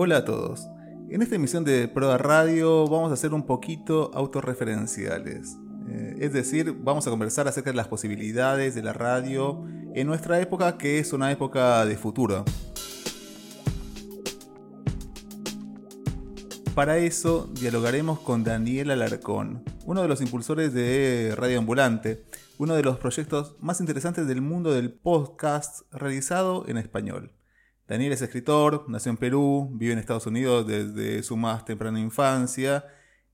Hola 0.00 0.18
a 0.18 0.24
todos. 0.24 0.68
En 1.10 1.22
esta 1.22 1.34
emisión 1.34 1.64
de 1.64 1.88
Proa 1.88 2.18
Radio 2.18 2.86
vamos 2.86 3.10
a 3.10 3.16
ser 3.16 3.34
un 3.34 3.44
poquito 3.44 4.12
autorreferenciales. 4.14 5.56
Eh, 5.88 6.18
es 6.20 6.32
decir, 6.32 6.72
vamos 6.72 7.04
a 7.08 7.10
conversar 7.10 7.48
acerca 7.48 7.70
de 7.70 7.76
las 7.76 7.88
posibilidades 7.88 8.76
de 8.76 8.82
la 8.84 8.92
radio 8.92 9.66
en 9.96 10.06
nuestra 10.06 10.40
época, 10.40 10.78
que 10.78 11.00
es 11.00 11.12
una 11.12 11.32
época 11.32 11.84
de 11.84 11.96
futuro. 11.96 12.44
Para 16.76 16.98
eso 16.98 17.50
dialogaremos 17.54 18.20
con 18.20 18.44
Daniel 18.44 18.92
Alarcón, 18.92 19.64
uno 19.84 20.02
de 20.02 20.06
los 20.06 20.20
impulsores 20.20 20.72
de 20.72 21.34
Radio 21.36 21.58
Ambulante, 21.58 22.24
uno 22.56 22.76
de 22.76 22.84
los 22.84 22.98
proyectos 22.98 23.56
más 23.58 23.80
interesantes 23.80 24.28
del 24.28 24.42
mundo 24.42 24.72
del 24.72 24.92
podcast 24.92 25.92
realizado 25.92 26.68
en 26.68 26.76
español. 26.76 27.32
Daniel 27.88 28.12
es 28.12 28.20
escritor, 28.20 28.84
nació 28.88 29.08
en 29.08 29.16
Perú, 29.16 29.70
vive 29.72 29.94
en 29.94 29.98
Estados 29.98 30.26
Unidos 30.26 30.66
desde 30.66 31.22
su 31.22 31.38
más 31.38 31.64
temprana 31.64 31.98
infancia 31.98 32.84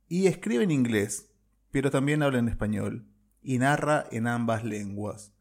y 0.07 0.29
escribe 0.29 0.63
en 0.63 0.71
inglés, 0.71 1.35
pero 1.73 1.91
también 1.91 2.23
habla 2.23 2.39
en 2.39 2.49
español 2.49 3.05
y 3.43 3.59
narra 3.59 4.07
en 4.13 4.29
ambas 4.29 4.63
lenguas. 4.63 5.35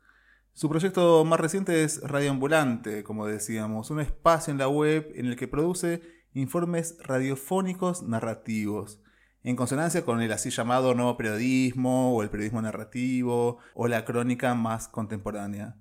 Su 0.53 0.67
proyecto 0.67 1.23
más 1.25 1.39
reciente 1.39 1.83
es 1.83 2.01
Radio 2.01 2.31
Ambulante, 2.31 3.03
como 3.03 3.27
decíamos, 3.27 3.91
un 3.91 3.99
espacio 3.99 4.49
en 4.49 4.57
la 4.57 4.67
web 4.67 5.11
en 5.13 5.27
el 5.27 5.35
que 5.35 5.47
produce 5.47 6.01
informes 6.33 6.97
radiofónicos 7.03 8.01
narrativos, 8.01 8.99
en 9.43 9.55
consonancia 9.55 10.03
con 10.05 10.23
el 10.23 10.31
así 10.31 10.49
llamado 10.49 10.95
nuevo 10.95 11.17
periodismo 11.17 12.15
o 12.15 12.23
el 12.23 12.31
periodismo 12.31 12.63
narrativo 12.63 13.59
o 13.75 13.87
la 13.87 14.05
crónica 14.05 14.55
más 14.55 14.87
contemporánea. 14.87 15.75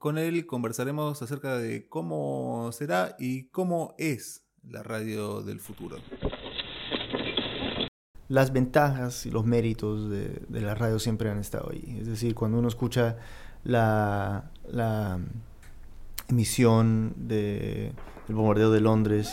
Con 0.00 0.16
él 0.16 0.46
conversaremos 0.46 1.20
acerca 1.20 1.58
de 1.58 1.86
cómo 1.86 2.70
será 2.72 3.16
y 3.18 3.48
cómo 3.48 3.94
es 3.98 4.46
la 4.66 4.82
radio 4.82 5.42
del 5.42 5.60
futuro. 5.60 5.98
Las 8.26 8.50
ventajas 8.50 9.26
y 9.26 9.30
los 9.30 9.44
méritos 9.44 10.08
de, 10.08 10.40
la 10.48 10.74
radio 10.74 10.98
siempre 10.98 11.28
han 11.28 11.36
estado 11.36 11.68
ahí. 11.70 11.98
Es 12.00 12.06
decir, 12.06 12.34
cuando 12.34 12.58
uno 12.58 12.68
escucha 12.68 13.18
la, 13.62 14.50
emisión 16.30 17.12
de 17.18 17.92
bombardeo 18.26 18.70
de 18.70 18.80
Londres, 18.80 19.30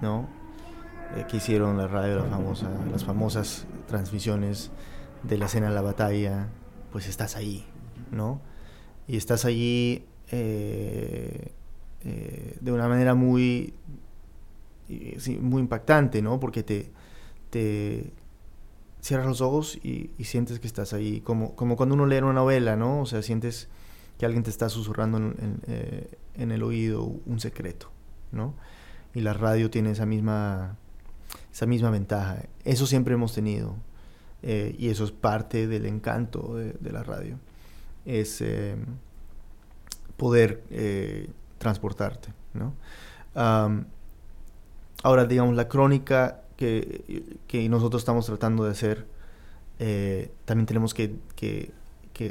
¿no? 0.00 0.28
Eh, 1.14 1.26
que 1.30 1.36
hicieron 1.36 1.76
la 1.76 1.86
radio, 1.86 2.16
la 2.16 2.24
famosa, 2.24 2.68
las 2.90 3.04
famosas 3.04 3.68
transmisiones 3.86 4.72
de 5.22 5.38
la 5.38 5.46
escena 5.46 5.68
de 5.68 5.76
la 5.76 5.82
batalla, 5.82 6.48
pues 6.90 7.06
estás 7.06 7.36
ahí, 7.36 7.64
¿no? 8.10 8.40
Y 9.12 9.18
estás 9.18 9.44
allí 9.44 10.06
eh, 10.30 11.52
eh, 12.02 12.56
de 12.58 12.72
una 12.72 12.88
manera 12.88 13.14
muy, 13.14 13.74
muy 15.38 15.60
impactante, 15.60 16.22
¿no? 16.22 16.40
Porque 16.40 16.62
te, 16.62 16.90
te 17.50 18.10
cierras 19.02 19.26
los 19.26 19.42
ojos 19.42 19.78
y, 19.84 20.08
sientes 20.24 20.60
que 20.60 20.66
estás 20.66 20.94
ahí, 20.94 21.20
como, 21.20 21.54
como 21.56 21.76
cuando 21.76 21.94
uno 21.94 22.06
lee 22.06 22.22
una 22.22 22.32
novela, 22.32 22.74
¿no? 22.74 23.02
O 23.02 23.06
sea, 23.06 23.20
sientes 23.20 23.68
que 24.16 24.24
alguien 24.24 24.44
te 24.44 24.48
está 24.48 24.70
susurrando 24.70 25.18
en, 25.18 25.60
eh, 25.66 26.10
en, 26.36 26.50
el 26.50 26.62
oído 26.62 27.04
un 27.04 27.38
secreto, 27.38 27.90
¿no? 28.30 28.54
Y 29.12 29.20
la 29.20 29.34
radio 29.34 29.68
tiene 29.68 29.90
esa 29.90 30.06
misma, 30.06 30.78
esa 31.52 31.66
misma 31.66 31.90
ventaja. 31.90 32.44
Eso 32.64 32.86
siempre 32.86 33.12
hemos 33.12 33.34
tenido. 33.34 33.76
y 34.42 34.88
eso 34.88 35.04
es 35.04 35.12
parte 35.12 35.66
del 35.66 35.84
encanto 35.84 36.56
de 36.56 36.92
la 36.92 37.02
radio 37.02 37.38
es 38.04 38.40
eh, 38.40 38.76
poder 40.16 40.62
eh, 40.70 41.28
transportarte. 41.58 42.28
¿no? 42.54 42.74
ahora, 45.02 45.24
digamos, 45.24 45.56
la 45.56 45.68
crónica 45.68 46.42
que, 46.56 47.38
que, 47.46 47.66
nosotros 47.68 48.02
estamos 48.02 48.26
tratando 48.26 48.64
de 48.64 48.70
hacer, 48.70 49.06
eh, 49.78 50.30
también 50.44 50.66
tenemos 50.66 50.92
que, 50.94 51.14
que, 51.34 51.72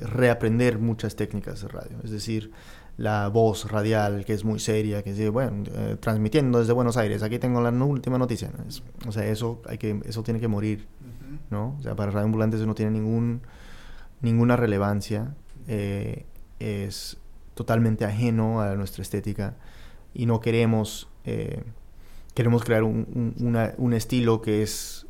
reaprender 0.04 0.80
muchas 0.80 1.18
técnicas 1.18 1.64
de 1.64 1.68
radio. 1.68 1.98
Es 2.04 2.12
decir, 2.12 2.52
la 2.96 3.28
voz 3.28 3.70
radial, 3.70 4.24
que 4.24 4.34
es 4.34 4.46
muy 4.46 4.60
seria, 4.60 5.04
que 5.04 5.12
dice, 5.12 5.28
bueno, 5.28 5.64
transmitiendo 6.00 6.60
desde 6.60 6.72
Buenos 6.72 6.96
Aires, 6.96 7.24
aquí 7.24 7.40
tengo 7.40 7.60
la 7.60 7.72
última 7.72 8.18
noticia. 8.18 8.52
o 9.06 9.12
sea, 9.12 9.26
eso, 9.26 9.62
hay 9.68 9.78
que, 9.78 10.00
eso 10.06 10.24
tiene 10.24 10.40
que 10.40 10.48
morir. 10.48 10.88
¿no? 11.50 11.76
O 11.78 11.81
sea, 11.81 11.96
para 11.96 12.12
Radio 12.12 12.26
Ambulante 12.26 12.56
eso 12.56 12.66
no 12.66 12.76
tiene 12.76 12.92
ningún, 12.92 13.42
ninguna 14.22 14.56
relevancia. 14.56 15.36
Eh, 15.68 16.26
es 16.60 17.18
totalmente 17.54 18.06
ajeno 18.06 18.62
a 18.62 18.76
nuestra 18.76 19.02
estética 19.02 19.56
y 20.14 20.26
no 20.26 20.40
queremos, 20.40 21.10
eh, 21.26 21.64
queremos 22.34 22.64
crear 22.64 22.84
un, 22.84 23.94
estilo 23.94 24.42
que 24.42 24.62
es 24.64 25.06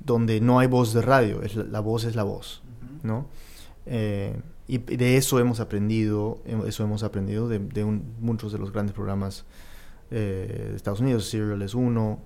donde 0.00 0.40
no 0.40 0.58
hay 0.58 0.68
voz 0.68 0.92
de 0.92 1.02
radio, 1.02 1.42
es 1.42 1.56
la, 1.56 1.80
voz 1.80 2.04
es 2.04 2.16
la 2.16 2.22
voz, 2.22 2.62
¿no? 3.02 3.26
Eh, 3.86 4.40
y 4.68 4.78
de 4.78 5.16
eso 5.16 5.38
hemos 5.38 5.60
aprendido, 5.60 6.40
eso 6.66 6.84
hemos 6.84 7.02
aprendido 7.02 7.48
de, 7.48 7.58
muchos 8.20 8.52
de 8.52 8.58
los 8.58 8.72
grandes 8.72 8.94
programas 8.94 9.44
de 10.08 10.74
Estados 10.76 11.00
Unidos. 11.00 11.28
Serial 11.28 11.60
es 11.62 11.74
uno, 11.74 12.20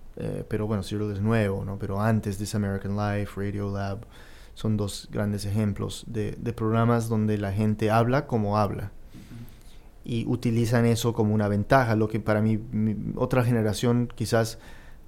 pero 0.48 0.66
bueno, 0.66 0.82
Serial 0.82 1.10
es 1.12 1.20
nuevo, 1.20 1.64
¿no? 1.64 1.78
Pero 1.78 2.00
antes 2.00 2.38
de 2.38 2.56
American 2.56 2.96
Life, 2.96 3.32
Radio 3.36 3.72
Lab, 3.72 4.06
son 4.56 4.78
dos 4.78 5.08
grandes 5.12 5.44
ejemplos 5.44 6.04
de, 6.08 6.32
programas 6.54 7.10
donde 7.10 7.36
la 7.36 7.52
gente 7.52 7.90
habla 7.90 8.26
como 8.26 8.56
habla 8.56 8.90
y 10.02 10.24
utilizan 10.26 10.86
eso 10.86 11.12
como 11.12 11.34
una 11.34 11.46
ventaja, 11.46 11.94
lo 11.94 12.08
que 12.08 12.20
para 12.20 12.40
mí, 12.40 12.58
otra 13.16 13.44
generación 13.44 14.08
quizás 14.14 14.58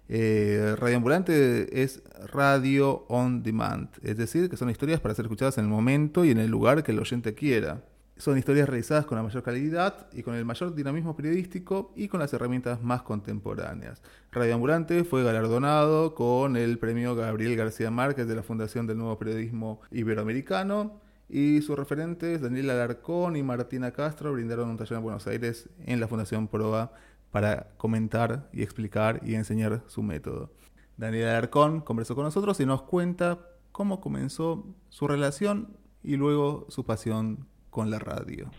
Eh, 0.07 0.75
radio 0.77 0.97
Ambulante 0.97 1.81
es 1.81 2.03
radio 2.31 3.05
on 3.09 3.43
demand, 3.43 3.89
es 4.03 4.17
decir, 4.17 4.49
que 4.49 4.57
son 4.57 4.69
historias 4.69 4.99
para 4.99 5.15
ser 5.15 5.25
escuchadas 5.25 5.57
en 5.57 5.65
el 5.65 5.71
momento 5.71 6.23
y 6.23 6.31
en 6.31 6.37
el 6.37 6.51
lugar 6.51 6.83
que 6.83 6.91
el 6.91 6.99
oyente 6.99 7.33
quiera. 7.33 7.83
Son 8.17 8.37
historias 8.37 8.69
realizadas 8.69 9.07
con 9.07 9.17
la 9.17 9.23
mayor 9.23 9.41
calidad 9.41 10.07
y 10.13 10.21
con 10.21 10.35
el 10.35 10.45
mayor 10.45 10.75
dinamismo 10.75 11.15
periodístico 11.15 11.91
y 11.95 12.07
con 12.07 12.19
las 12.19 12.31
herramientas 12.33 12.83
más 12.83 13.01
contemporáneas. 13.01 13.99
Radio 14.31 14.53
Ambulante 14.53 15.03
fue 15.05 15.23
galardonado 15.23 16.13
con 16.13 16.55
el 16.55 16.77
premio 16.77 17.15
Gabriel 17.15 17.55
García 17.55 17.89
Márquez 17.89 18.27
de 18.27 18.35
la 18.35 18.43
Fundación 18.43 18.85
del 18.85 18.99
Nuevo 18.99 19.17
Periodismo 19.17 19.81
Iberoamericano 19.89 21.01
y 21.31 21.61
sus 21.61 21.79
referentes, 21.79 22.41
Daniel 22.41 22.71
Alarcón 22.71 23.37
y 23.37 23.43
Martina 23.43 23.91
Castro, 23.91 24.33
brindaron 24.33 24.69
un 24.69 24.75
taller 24.75 24.97
en 24.97 25.03
Buenos 25.03 25.25
Aires 25.27 25.69
en 25.85 26.01
la 26.01 26.09
Fundación 26.09 26.49
Proa 26.49 26.91
para 27.31 27.69
comentar 27.77 28.49
y 28.51 28.63
explicar 28.63 29.21
y 29.23 29.35
enseñar 29.35 29.81
su 29.87 30.03
método. 30.03 30.51
Daniel 30.97 31.29
Alarcón 31.29 31.79
conversó 31.79 32.15
con 32.15 32.25
nosotros 32.25 32.59
y 32.59 32.65
nos 32.65 32.81
cuenta 32.81 33.39
cómo 33.71 34.01
comenzó 34.01 34.65
su 34.89 35.07
relación 35.07 35.77
y 36.03 36.17
luego 36.17 36.65
su 36.67 36.83
pasión 36.83 37.47
con 37.69 37.89
la 37.89 37.99
radio. 37.99 38.51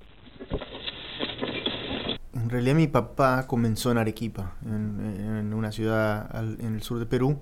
En 2.33 2.49
realidad 2.49 2.75
mi 2.75 2.89
papá 2.89 3.47
comenzó 3.47 3.91
en 3.91 3.99
Arequipa, 3.99 4.57
en, 4.65 5.53
una 5.53 5.73
ciudad 5.73 6.35
en 6.59 6.75
el 6.75 6.83
sur 6.83 6.99
de 6.99 7.05
Perú, 7.05 7.39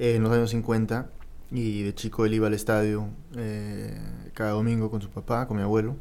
en 0.00 0.24
los 0.24 0.32
años 0.32 0.50
50, 0.50 1.08
y 1.52 1.84
de 1.84 1.94
chico 1.94 2.26
él 2.26 2.34
iba 2.34 2.48
al 2.48 2.54
estadio 2.54 3.08
eh, 3.36 3.96
cada 4.36 4.50
domingo 4.50 4.90
con 4.90 5.00
su 5.00 5.08
papá, 5.08 5.48
con 5.48 5.56
mi 5.56 5.62
abuelo. 5.62 5.96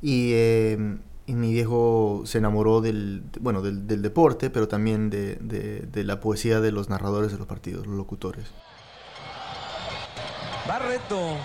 Y, 0.00 0.30
eh, 0.32 0.98
mi 1.26 1.52
viejo 1.52 2.22
se 2.24 2.38
enamoró 2.38 2.80
del, 2.80 3.22
bueno, 3.40 3.62
del, 3.62 4.02
deporte, 4.02 4.50
pero 4.50 4.66
también 4.66 5.10
de, 5.10 5.36
de, 5.36 6.04
la 6.04 6.18
poesía 6.18 6.60
de 6.60 6.72
los 6.72 6.88
narradores 6.88 7.30
de 7.30 7.38
los 7.38 7.46
partidos, 7.46 7.86
los 7.86 7.96
locutores. 7.96 8.46
Barreto, 10.66 11.36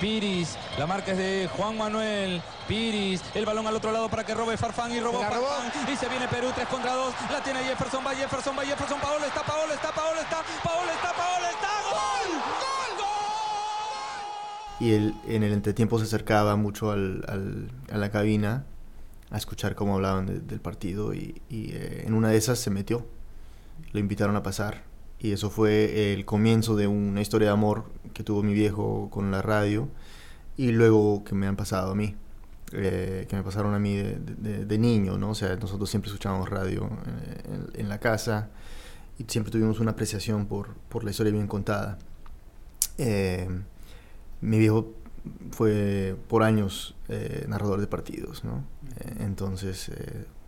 Piris, 0.00 0.58
la 0.76 0.88
marca 0.88 1.12
es 1.12 1.18
de 1.18 1.48
Juan 1.56 1.78
Manuel, 1.78 2.42
Piris, 2.66 3.22
el 3.34 3.46
balón 3.46 3.68
al 3.68 3.76
otro 3.76 3.92
lado 3.92 4.08
para 4.08 4.24
que 4.24 4.34
robe 4.34 4.56
Farfán 4.56 4.90
y 4.90 4.98
robó 4.98 5.20
Farfán. 5.20 5.70
Y 5.92 5.96
se 5.96 6.08
viene 6.08 6.26
Perú 6.26 6.48
3 6.52 6.66
contra 6.66 6.92
2, 6.92 7.14
la 7.30 7.42
tiene 7.44 7.60
Jefferson, 7.60 8.04
va 8.04 8.14
Jefferson, 8.14 8.58
va 8.58 8.64
Jefferson, 8.64 9.00
Paola 9.00 9.26
está, 9.26 9.42
Paola 9.42 9.74
está, 9.74 9.92
Paola 9.92 10.20
está, 10.20 10.42
Paola 10.64 10.92
está, 10.92 11.12
Paola 11.12 11.50
está, 11.50 11.68
gol, 11.90 12.42
gol. 12.58 12.81
Y 14.80 14.92
él 14.92 15.14
en 15.28 15.42
el 15.42 15.52
entretiempo 15.52 15.98
se 15.98 16.04
acercaba 16.04 16.56
mucho 16.56 16.90
al, 16.90 17.70
a 17.90 17.96
la 17.96 18.10
cabina 18.10 18.64
a 19.32 19.38
escuchar 19.38 19.74
cómo 19.74 19.94
hablaban 19.94 20.46
del 20.46 20.60
partido 20.60 21.14
y, 21.14 21.40
eh, 21.50 22.04
en 22.06 22.12
una 22.12 22.28
de 22.28 22.36
esas 22.36 22.58
se 22.58 22.70
metió. 22.70 23.06
Lo 23.92 23.98
invitaron 23.98 24.36
a 24.36 24.42
pasar 24.42 24.82
y 25.18 25.32
eso 25.32 25.48
fue 25.48 26.12
el 26.12 26.26
comienzo 26.26 26.76
de 26.76 26.86
una 26.86 27.22
historia 27.22 27.48
de 27.48 27.54
amor 27.54 27.84
que 28.12 28.22
tuvo 28.22 28.42
mi 28.42 28.52
viejo 28.52 29.08
con 29.10 29.30
la 29.30 29.40
radio 29.40 29.88
y 30.58 30.72
luego 30.72 31.24
que 31.24 31.34
me 31.34 31.46
han 31.46 31.56
pasado 31.56 31.92
a 31.92 31.94
mí, 31.94 32.14
eh, 32.72 33.26
que 33.28 33.36
me 33.36 33.42
pasaron 33.42 33.74
a 33.74 33.78
mí 33.78 33.96
de, 33.96 34.78
niño, 34.78 35.16
¿no? 35.16 35.30
O 35.30 35.34
sea, 35.34 35.56
nosotros 35.56 35.88
siempre 35.88 36.10
escuchábamos 36.10 36.50
radio 36.50 36.90
eh, 37.06 37.80
en, 37.80 37.88
la 37.88 37.98
casa 37.98 38.50
y 39.18 39.24
siempre 39.28 39.50
tuvimos 39.50 39.80
una 39.80 39.92
apreciación 39.92 40.44
por, 40.44 40.74
por 40.90 41.04
la 41.04 41.10
historia 41.10 41.32
bien 41.32 41.46
contada. 41.46 41.98
Eh, 42.98 43.48
mi 44.42 44.58
viejo 44.58 44.92
fue 45.52 46.16
por 46.28 46.42
años 46.42 46.94
narrador 47.48 47.80
de 47.80 47.86
partidos, 47.86 48.44
¿no? 48.44 48.64
entonces 49.18 49.90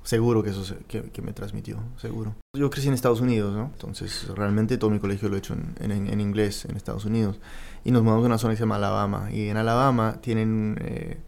seguro 0.05 0.43
que 0.43 0.51
eso 0.51 0.77
que, 0.87 1.23
me 1.23 1.33
transmitió, 1.33 1.79
seguro. 1.97 2.37
Yo 2.57 2.71
crecí 2.71 2.89
en 2.89 2.95
Estados 2.95 3.21
Unidos, 3.21 3.55
¿no? 3.55 3.71
Entonces 3.73 4.29
realmente 4.35 4.77
todo 4.79 4.91
mi 4.91 5.01
colegio 5.01 5.29
lo 5.29 5.37
he 5.37 5.39
hecho 5.39 5.55
en, 5.55 5.91
en, 5.91 6.21
inglés 6.21 6.67
en 6.67 6.77
Estados 6.77 7.07
Unidos. 7.07 7.41
Y 7.85 7.91
nos 7.91 8.03
mudamos 8.03 8.23
a 8.25 8.27
una 8.27 8.39
zona 8.39 8.53
que 8.53 8.59
se 8.59 8.63
llama 8.63 8.77
Alabama. 8.77 9.31
Y 9.33 9.49
en 9.49 9.57
Alabama 9.57 10.21
tienen, 10.21 10.79
eh, 10.83 11.19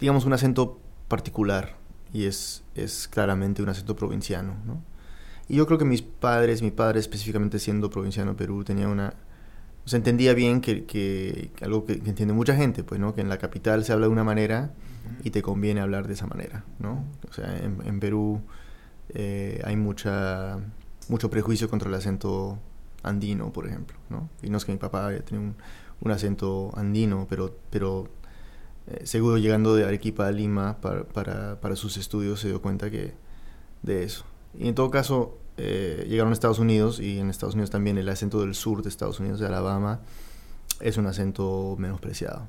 digamos, 0.00 0.24
un 0.24 0.32
acento 0.32 0.80
particular. 1.06 1.76
Y 2.12 2.24
es, 2.24 2.64
es 2.74 3.06
claramente 3.08 3.62
un 3.62 3.68
acento 3.68 3.94
provinciano, 3.94 4.56
¿no? 4.66 4.82
Y 5.46 5.56
yo 5.56 5.66
creo 5.66 5.78
que 5.78 5.84
mis 5.84 6.02
padres, 6.02 6.62
mi 6.62 6.70
padre 6.70 7.00
específicamente 7.00 7.58
siendo 7.58 7.88
provinciano 7.90 8.32
de 8.32 8.36
Perú, 8.36 8.64
tenía 8.64 8.88
una... 8.88 9.14
se 9.88 9.96
entendía 9.96 10.34
bien 10.34 10.60
que, 10.60 10.84
que 10.84 11.50
algo 11.62 11.86
que, 11.86 12.00
que, 12.00 12.10
entiende 12.10 12.34
mucha 12.34 12.54
gente, 12.54 12.84
pues, 12.84 13.00
¿no? 13.00 13.14
Que 13.14 13.22
en 13.22 13.30
la 13.30 13.38
capital 13.38 13.84
se 13.84 13.92
habla 13.92 14.06
de 14.06 14.12
una 14.12 14.24
manera 14.24 14.70
y 15.24 15.30
te 15.30 15.40
conviene 15.40 15.80
hablar 15.80 16.06
de 16.06 16.12
esa 16.12 16.26
manera, 16.26 16.64
¿no? 16.78 17.04
O 17.28 17.32
sea, 17.32 17.56
en, 17.56 17.98
Perú 17.98 18.42
eh, 19.14 19.62
hay 19.64 19.76
mucha, 19.76 20.58
mucho 21.08 21.30
prejuicio 21.30 21.70
contra 21.70 21.88
el 21.88 21.94
acento 21.94 22.58
andino, 23.02 23.50
por 23.50 23.66
ejemplo, 23.66 23.96
¿no? 24.10 24.28
Y 24.42 24.50
no 24.50 24.58
es 24.58 24.66
que 24.66 24.72
mi 24.72 24.78
papá 24.78 25.10
tenga 25.24 25.42
un, 25.42 25.54
un 26.00 26.10
acento 26.10 26.70
andino, 26.76 27.26
pero, 27.28 27.56
pero 27.70 28.08
eh, 28.88 29.06
seguro 29.06 29.38
llegando 29.38 29.74
de 29.74 29.86
Arequipa 29.86 30.26
a 30.26 30.32
Lima 30.32 30.82
para, 30.82 31.04
para, 31.04 31.60
para, 31.60 31.76
sus 31.76 31.96
estudios 31.96 32.40
se 32.40 32.48
dio 32.48 32.60
cuenta 32.60 32.90
que 32.90 33.14
de 33.82 34.04
eso. 34.04 34.26
Y 34.54 34.68
en 34.68 34.74
todo 34.74 34.90
caso, 34.90 35.38
eh, 35.60 36.06
llegaron 36.08 36.30
a 36.30 36.34
Estados 36.34 36.60
Unidos 36.60 37.00
y 37.00 37.18
en 37.18 37.30
Estados 37.30 37.54
Unidos 37.54 37.70
también 37.70 37.98
el 37.98 38.08
acento 38.08 38.40
del 38.40 38.54
sur 38.54 38.82
de 38.82 38.88
Estados 38.88 39.18
Unidos, 39.18 39.40
de 39.40 39.46
Alabama, 39.46 40.00
es 40.80 40.96
un 40.96 41.06
acento 41.06 41.74
menospreciado. 41.78 42.46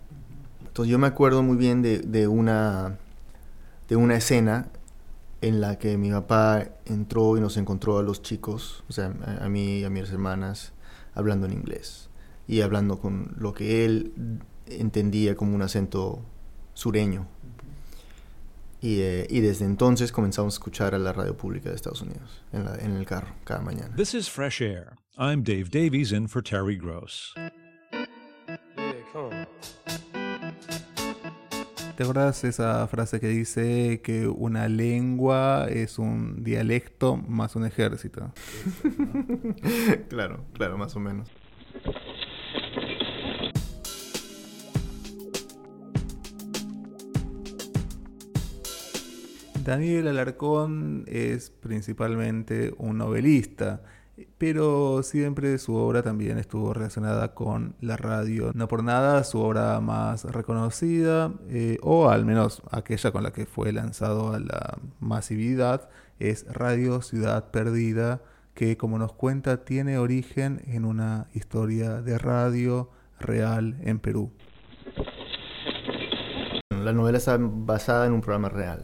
Entonces 0.68 0.92
yo 0.92 1.00
me 1.00 1.08
acuerdo 1.08 1.42
muy 1.42 1.58
bien 1.58 1.82
de, 1.82 2.28
una, 2.28 3.00
de 3.88 3.96
una 3.96 4.16
escena 4.16 4.68
en 5.42 5.60
la 5.60 5.80
que 5.80 5.98
mi 5.98 6.12
papá 6.12 6.68
entró 6.86 7.36
y 7.36 7.42
nos 7.42 7.58
encontró 7.58 7.98
a 7.98 8.04
los 8.04 8.22
chicos, 8.22 8.84
o 8.88 8.94
sea, 8.94 9.12
a, 9.42 9.50
mí 9.50 9.80
y 9.80 9.84
a 9.84 9.90
mis 9.90 10.12
hermanas, 10.12 10.74
hablando 11.16 11.48
en 11.48 11.54
inglés 11.54 12.10
y 12.48 12.62
hablando 12.62 13.00
con 13.00 13.36
lo 13.40 13.54
que 13.56 13.86
él 13.86 14.14
entendía 14.68 15.36
como 15.36 15.56
un 15.56 15.64
acento 15.64 16.22
sureño. 16.76 17.28
Y, 18.82 19.02
eh, 19.02 19.28
y, 19.30 19.42
desde 19.42 19.66
entonces 19.66 20.12
comenzamos 20.12 20.54
a 20.54 20.56
escuchar 20.56 20.96
a 20.96 20.98
la 20.98 21.12
radio 21.12 21.36
pública 21.36 21.70
de 21.70 21.76
Estados 21.76 22.02
Unidos 22.02 22.44
en, 22.54 22.64
la, 22.64 22.76
en 22.76 22.96
el 22.96 23.06
carro 23.06 23.36
cada 23.44 23.62
mañana. 23.62 23.94
This 23.96 24.14
is 24.14 24.30
Fresh 24.30 24.62
Air. 24.62 24.94
I'm 25.18 25.44
Dave 25.44 25.66
Davies 25.70 26.14
in 26.14 26.30
for 26.30 26.42
Terry 26.42 26.78
Gross. 26.78 27.34
¿Te 31.98 32.04
acuerdas 32.04 32.46
esa 32.46 32.88
frase 32.88 33.20
que 33.20 33.28
dice 33.28 34.00
que 34.02 34.26
una 34.26 34.70
lengua 34.70 35.68
es 35.70 36.00
un 36.00 36.46
dialecto 36.46 37.18
más 37.18 37.58
un 37.58 37.66
ejército? 37.66 38.32
claro, 40.08 40.46
claro, 40.54 40.78
más 40.78 40.96
o 40.96 41.02
menos. 41.02 41.28
Daniel 49.70 50.08
Alarcón 50.08 51.06
es 51.08 51.52
principalmente 51.52 52.74
un 52.80 52.98
novelista 52.98 53.84
pero 54.38 55.02
siempre 55.04 55.58
su 55.60 55.76
obra 55.76 56.02
también 56.02 56.38
estuvo 56.38 56.74
relacionada 56.74 57.34
con 57.34 57.76
la 57.80 57.96
radio. 57.96 58.52
No 58.54 58.68
por 58.68 58.84
nada 58.84 59.24
su 59.24 59.40
obra 59.40 59.80
más 59.80 60.26
reconocida, 60.26 61.32
eh, 61.50 61.78
o 61.82 62.10
al 62.10 62.26
menos 62.26 62.62
aquella 62.72 63.12
con 63.12 63.24
la 63.24 63.32
que 63.32 63.46
fue 63.46 63.72
lanzado 63.72 64.34
a 64.34 64.40
la 64.40 64.78
masividad, 65.00 65.90
es 66.20 66.46
Radio 66.52 67.02
Ciudad 67.02 67.52
Perdida, 67.52 68.22
que 68.54 68.76
como 68.76 68.98
nos 68.98 69.14
cuenta 69.14 69.64
tiene 69.64 70.00
origen 70.00 70.64
en 70.66 70.84
una 70.84 71.28
historia 71.34 72.02
de 72.02 72.18
radio 72.18 72.90
real 73.20 73.78
en 73.84 74.00
Perú. 74.00 74.32
La 76.70 76.92
novela 76.92 77.20
está 77.20 77.38
basada 77.40 78.08
en 78.08 78.14
un 78.14 78.22
programa 78.22 78.50
real, 78.50 78.84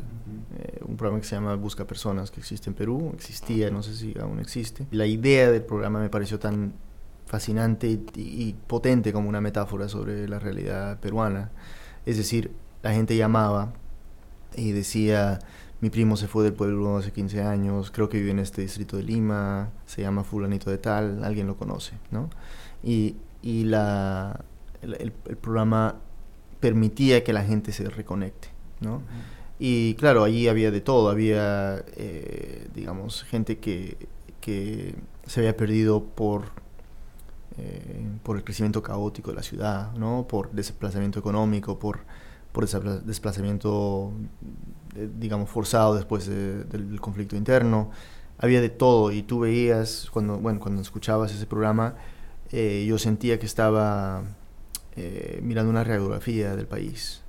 un 0.96 0.98
programa 0.98 1.20
que 1.20 1.28
se 1.28 1.36
llama 1.36 1.56
Busca 1.56 1.86
Personas, 1.86 2.32
que 2.32 2.40
existe 2.40 2.70
en 2.70 2.74
Perú, 2.74 3.12
existía, 3.14 3.70
no 3.70 3.84
sé 3.84 3.96
si 3.96 4.16
aún 4.18 4.40
existe. 4.40 4.88
La 4.92 5.06
idea 5.06 5.52
del 5.52 5.62
programa 5.62 6.00
me 6.00 6.10
pareció 6.10 6.40
tan 6.40 6.74
fascinante 7.26 8.00
y, 8.16 8.54
potente 8.66 9.12
como 9.12 9.28
una 9.28 9.42
metáfora 9.42 9.90
sobre 9.90 10.26
la 10.30 10.40
realidad 10.40 11.00
peruana. 11.02 11.52
Es 12.06 12.16
decir, 12.16 12.52
la 12.82 12.94
gente 12.94 13.18
llamaba 13.18 13.74
y 14.56 14.72
decía, 14.72 15.40
mi 15.82 15.90
primo 15.90 16.16
se 16.16 16.30
fue 16.30 16.46
del 16.46 16.54
pueblo 16.54 16.96
hace 16.96 17.12
15 17.12 17.42
años, 17.42 17.92
creo 17.92 18.08
que 18.08 18.18
vive 18.18 18.32
en 18.32 18.40
este 18.40 18.62
distrito 18.62 18.96
de 18.96 19.04
Lima, 19.04 19.72
se 19.86 20.02
llama 20.02 20.24
fulanito 20.24 20.70
de 20.70 20.78
tal, 20.78 21.26
alguien 21.26 21.46
lo 21.46 21.58
conoce, 21.58 21.98
¿no? 22.10 22.30
Y, 22.84 23.18
y 23.42 23.66
la, 23.66 24.46
el, 24.82 25.12
programa 25.12 25.96
permitía 26.62 27.26
que 27.26 27.34
la 27.34 27.44
gente 27.44 27.74
se 27.74 27.90
reconecte, 27.90 28.48
¿no? 28.80 29.02
Y 29.60 29.96
claro, 29.96 30.24
allí 30.24 30.48
había 30.48 30.70
de 30.72 30.82
todo, 30.82 31.10
había, 31.10 31.84
eh, 31.96 32.68
digamos, 32.74 33.24
gente 33.24 33.58
que, 33.60 33.98
que, 34.42 34.96
se 35.26 35.40
había 35.40 35.56
perdido 35.58 36.04
por, 36.04 36.52
eh, 37.58 38.06
por 38.22 38.38
el 38.38 38.44
crecimiento 38.44 38.84
caótico 38.84 39.32
de 39.32 39.38
la 39.38 39.44
ciudad, 39.44 39.94
¿no? 39.94 40.28
por 40.28 40.52
desplazamiento 40.52 41.20
económico, 41.20 41.80
por, 41.80 42.02
por 42.52 42.68
desplazamiento, 42.68 44.12
eh, 44.96 45.10
digamos, 45.18 45.50
forzado 45.50 45.96
después 45.96 46.28
del 46.28 47.00
conflicto 47.00 47.36
interno. 47.36 47.92
Había 48.38 48.60
de 48.60 48.70
todo 48.70 49.12
y 49.14 49.24
tú 49.24 49.40
veías, 49.40 50.10
cuando, 50.12 50.38
bueno, 50.38 50.60
cuando 50.60 50.82
escuchabas 50.82 51.34
ese 51.34 51.46
programa, 51.46 51.96
yo 52.52 52.98
sentía 52.98 53.40
que 53.40 53.46
estaba 53.46 54.24
mirando 55.42 55.70
una 55.72 55.84
radiografía 55.84 56.56
del 56.56 56.68
país, 56.68 57.25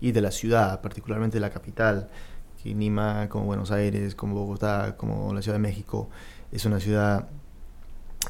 y 0.00 0.12
de 0.12 0.20
la 0.20 0.30
ciudad, 0.30 0.80
particularmente 0.80 1.36
de 1.36 1.40
la 1.40 1.50
capital, 1.50 2.08
que 2.62 2.74
Lima, 2.74 3.28
como 3.28 3.44
Buenos 3.44 3.70
Aires, 3.70 4.14
como 4.14 4.34
Bogotá, 4.34 4.96
como 4.96 5.32
la 5.32 5.42
Ciudad 5.42 5.56
de 5.56 5.62
México, 5.62 6.08
es 6.52 6.64
una 6.64 6.80
ciudad 6.80 7.28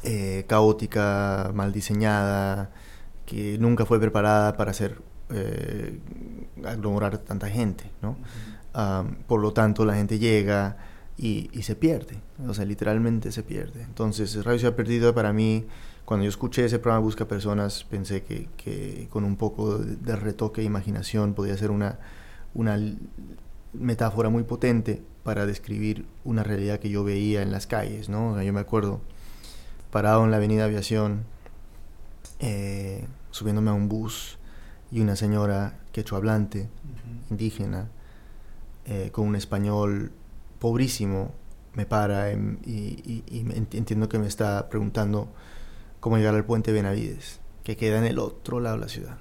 eh, 0.03 0.45
caótica, 0.47 1.51
mal 1.53 1.71
diseñada, 1.71 2.71
que 3.25 3.57
nunca 3.59 3.85
fue 3.85 3.99
preparada 3.99 4.55
para 4.55 4.71
hacer 4.71 5.01
eh, 5.29 5.99
aglomerar 6.65 7.17
tanta 7.19 7.47
gente, 7.49 7.91
¿no? 8.01 8.17
por 9.27 9.41
lo 9.41 9.51
tanto, 9.51 9.83
la 9.83 9.95
gente 9.95 10.19
llega 10.19 10.77
y, 11.17 11.49
se 11.63 11.75
pierde, 11.75 12.21
o 12.47 12.53
sea, 12.53 12.63
literalmente 12.63 13.31
se 13.31 13.43
pierde. 13.43 13.81
Entonces, 13.81 14.45
Radio 14.45 14.59
Ciudad 14.59 14.75
Perdida 14.75 15.13
para 15.13 15.33
mí, 15.33 15.65
cuando 16.09 16.23
yo 16.23 16.29
escuché 16.29 16.65
ese 16.65 16.79
programa 16.79 17.03
Busca 17.03 17.27
Personas, 17.27 17.83
pensé 17.83 18.23
que, 18.23 18.49
que 18.57 19.07
con 19.11 19.23
un 19.23 19.35
poco 19.35 19.77
de, 19.77 20.15
retoque 20.15 20.61
e 20.61 20.63
imaginación 20.63 21.35
podía 21.35 21.55
ser 21.55 21.69
una, 21.69 21.99
una 22.55 22.79
metáfora 23.73 24.29
muy 24.29 24.41
potente 24.41 25.03
para 25.21 25.45
describir 25.45 26.07
una 26.25 26.41
realidad 26.41 26.79
que 26.79 26.89
yo 26.89 27.03
veía 27.03 27.43
en 27.43 27.51
las 27.51 27.67
calles, 27.67 28.09
¿no? 28.09 28.41
yo 28.41 28.51
me 28.51 28.59
acuerdo 28.59 29.01
parado 29.91 30.25
en 30.25 30.31
la 30.31 30.37
avenida 30.37 30.65
Aviación, 30.65 31.25
eh, 32.39 33.05
subiéndome 33.29 33.69
a 33.69 33.73
un 33.73 33.87
bus 33.87 34.39
y 34.91 35.01
una 35.01 35.15
señora 35.15 35.77
quechohablante, 35.91 36.69
indígena, 37.29 37.87
eh, 38.85 39.11
con 39.11 39.27
un 39.27 39.35
español 39.35 40.11
pobrísimo, 40.57 41.35
me 41.75 41.85
para 41.85 42.31
y, 42.33 43.23
entiendo 43.27 44.09
que 44.09 44.17
me 44.17 44.25
está 44.25 44.69
preguntando 44.69 45.31
cómo 45.99 46.17
llegar 46.17 46.35
al 46.35 46.45
puente 46.45 46.71
Benavides, 46.71 47.39
que 47.63 47.77
queda 47.77 47.97
en 47.99 48.05
el 48.05 48.19
otro 48.19 48.59
lado 48.59 48.77
de 48.77 48.81
la 48.81 48.89
ciudad. 48.89 49.17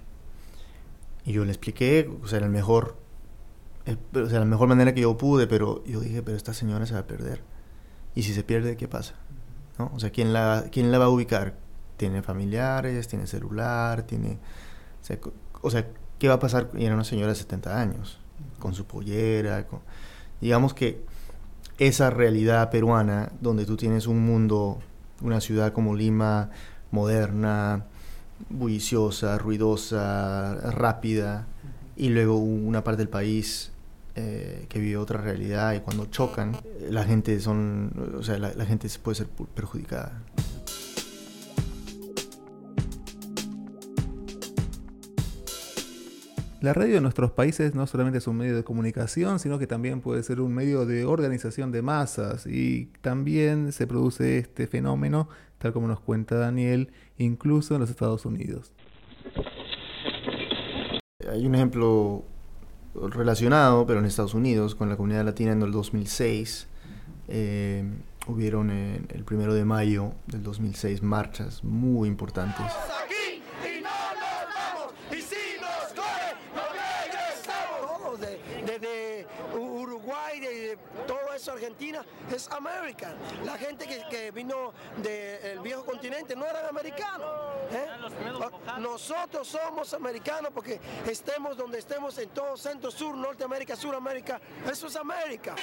Y 1.24 1.32
yo 1.32 1.44
le 1.44 1.50
expliqué, 1.50 2.10
o 2.22 2.26
sea, 2.26 2.38
el 2.38 2.48
mejor, 2.48 2.96
o 4.14 4.26
sea, 4.26 4.38
la 4.38 4.44
mejor 4.44 4.68
manera 4.68 4.94
que 4.94 5.02
yo 5.02 5.16
pude, 5.16 5.46
pero 5.46 5.84
yo 5.84 6.00
dije, 6.00 6.22
pero 6.22 6.36
esta 6.36 6.54
señora 6.54 6.86
se 6.86 6.94
va 6.94 7.00
a 7.00 7.06
perder. 7.06 7.42
Y 8.14 8.22
si 8.22 8.34
se 8.34 8.42
pierde, 8.42 8.76
¿qué 8.76 8.88
pasa? 8.88 9.14
¿No? 9.78 9.90
O 9.94 10.00
sea, 10.00 10.10
¿quién 10.10 10.32
la, 10.32 10.66
¿quién 10.72 10.90
la 10.90 10.98
va 10.98 11.06
a 11.06 11.10
ubicar? 11.10 11.56
Tiene 11.96 12.22
familiares, 12.22 13.08
tiene 13.08 13.26
celular, 13.26 14.02
tiene... 14.04 14.38
O 15.60 15.70
sea, 15.70 15.88
¿qué 16.18 16.28
va 16.28 16.34
a 16.34 16.38
pasar? 16.38 16.70
Y 16.74 16.84
era 16.84 16.94
una 16.94 17.04
señora 17.04 17.32
de 17.32 17.38
70 17.38 17.80
años, 17.80 18.18
con 18.58 18.74
su 18.74 18.86
pollera, 18.86 19.66
digamos 20.40 20.74
que 20.74 21.04
esa 21.78 22.10
realidad 22.10 22.70
peruana 22.70 23.32
donde 23.40 23.64
tú 23.64 23.76
tienes 23.76 24.06
un 24.06 24.24
mundo, 24.24 24.78
una 25.20 25.40
ciudad 25.40 25.72
como 25.72 25.94
Lima, 25.94 26.50
moderna, 26.90 27.84
bulliciosa, 28.50 29.38
ruidosa, 29.38 30.54
rápida, 30.72 31.46
y 31.96 32.10
luego 32.10 32.38
una 32.38 32.84
parte 32.84 32.98
del 32.98 33.08
país 33.08 33.72
eh, 34.14 34.66
que 34.68 34.78
vive 34.78 34.96
otra 34.96 35.20
realidad 35.20 35.74
y 35.74 35.80
cuando 35.80 36.06
chocan, 36.06 36.56
la 36.90 37.04
gente 37.04 37.40
son, 37.40 38.14
o 38.18 38.22
sea, 38.22 38.38
la, 38.38 38.52
la 38.54 38.66
gente 38.66 38.88
puede 39.02 39.16
ser 39.16 39.26
perjudicada. 39.54 40.12
La 46.60 46.74
radio 46.74 46.96
en 46.96 47.04
nuestros 47.04 47.30
países 47.30 47.76
no 47.76 47.86
solamente 47.86 48.18
es 48.18 48.26
un 48.26 48.36
medio 48.36 48.56
de 48.56 48.64
comunicación, 48.64 49.38
sino 49.38 49.60
que 49.60 49.68
también 49.68 50.00
puede 50.00 50.24
ser 50.24 50.40
un 50.40 50.52
medio 50.52 50.86
de 50.86 51.04
organización 51.04 51.70
de 51.70 51.82
masas 51.82 52.48
y 52.48 52.86
también 53.00 53.70
se 53.70 53.86
produce 53.86 54.38
este 54.38 54.66
fenómeno, 54.66 55.28
tal 55.58 55.72
como 55.72 55.86
nos 55.86 56.00
cuenta 56.00 56.34
Daniel, 56.34 56.90
incluso 57.16 57.74
en 57.74 57.80
los 57.82 57.90
Estados 57.90 58.26
Unidos. 58.26 58.72
Hay 61.30 61.46
un 61.46 61.54
ejemplo 61.54 62.24
relacionado, 62.92 63.86
pero 63.86 64.00
en 64.00 64.06
Estados 64.06 64.34
Unidos, 64.34 64.74
con 64.74 64.88
la 64.88 64.96
comunidad 64.96 65.24
latina 65.24 65.52
en 65.52 65.62
el 65.62 65.70
2006. 65.70 66.66
Eh, 67.28 67.84
hubieron 68.26 68.70
el 68.70 69.24
primero 69.24 69.54
de 69.54 69.64
mayo 69.64 70.12
del 70.26 70.42
2006 70.42 71.04
marchas 71.04 71.62
muy 71.62 72.08
importantes. 72.08 72.66
Argentina 81.68 82.02
es 82.34 82.48
América. 82.48 83.14
La 83.44 83.58
gente 83.58 83.86
que, 83.86 84.30
vino 84.30 84.72
del 85.02 85.60
viejo 85.60 85.84
continente 85.84 86.34
no 86.34 86.46
eran 86.46 86.64
americanos. 86.64 87.28
¿eh? 87.70 87.86
Nosotros 88.80 89.46
somos 89.46 89.92
americanos 89.92 90.50
porque 90.54 90.80
estemos 91.06 91.58
donde 91.58 91.78
estemos 91.78 92.16
en 92.16 92.30
todo 92.30 92.56
Centro 92.56 92.90
Sur, 92.90 93.14
Norteamérica, 93.14 93.76
Suramérica. 93.76 94.40
Eso 94.70 94.86
es 94.86 94.96
América. 94.96 95.56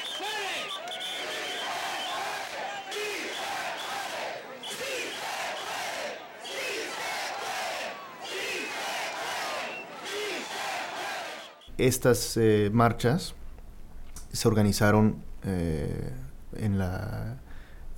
Estas 11.78 12.38
eh, 12.38 12.70
marchas 12.72 13.34
se 14.32 14.48
organizaron 14.48 15.24
eh, 15.46 16.12
en, 16.58 16.78
la, 16.78 17.38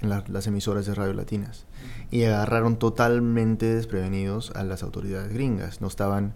en 0.01 0.10
las 0.10 0.48
emisoras 0.48 0.86
de 0.86 0.94
radio 0.94 1.13
latinas 1.13 1.66
y 2.12 2.24
agarraron 2.24 2.77
totalmente 2.77 3.74
desprevenidos 3.74 4.51
a 4.51 4.63
las 4.63 4.84
autoridades 4.84 5.32
gringas. 5.34 5.82
No 5.82 5.88
estaban 5.88 6.34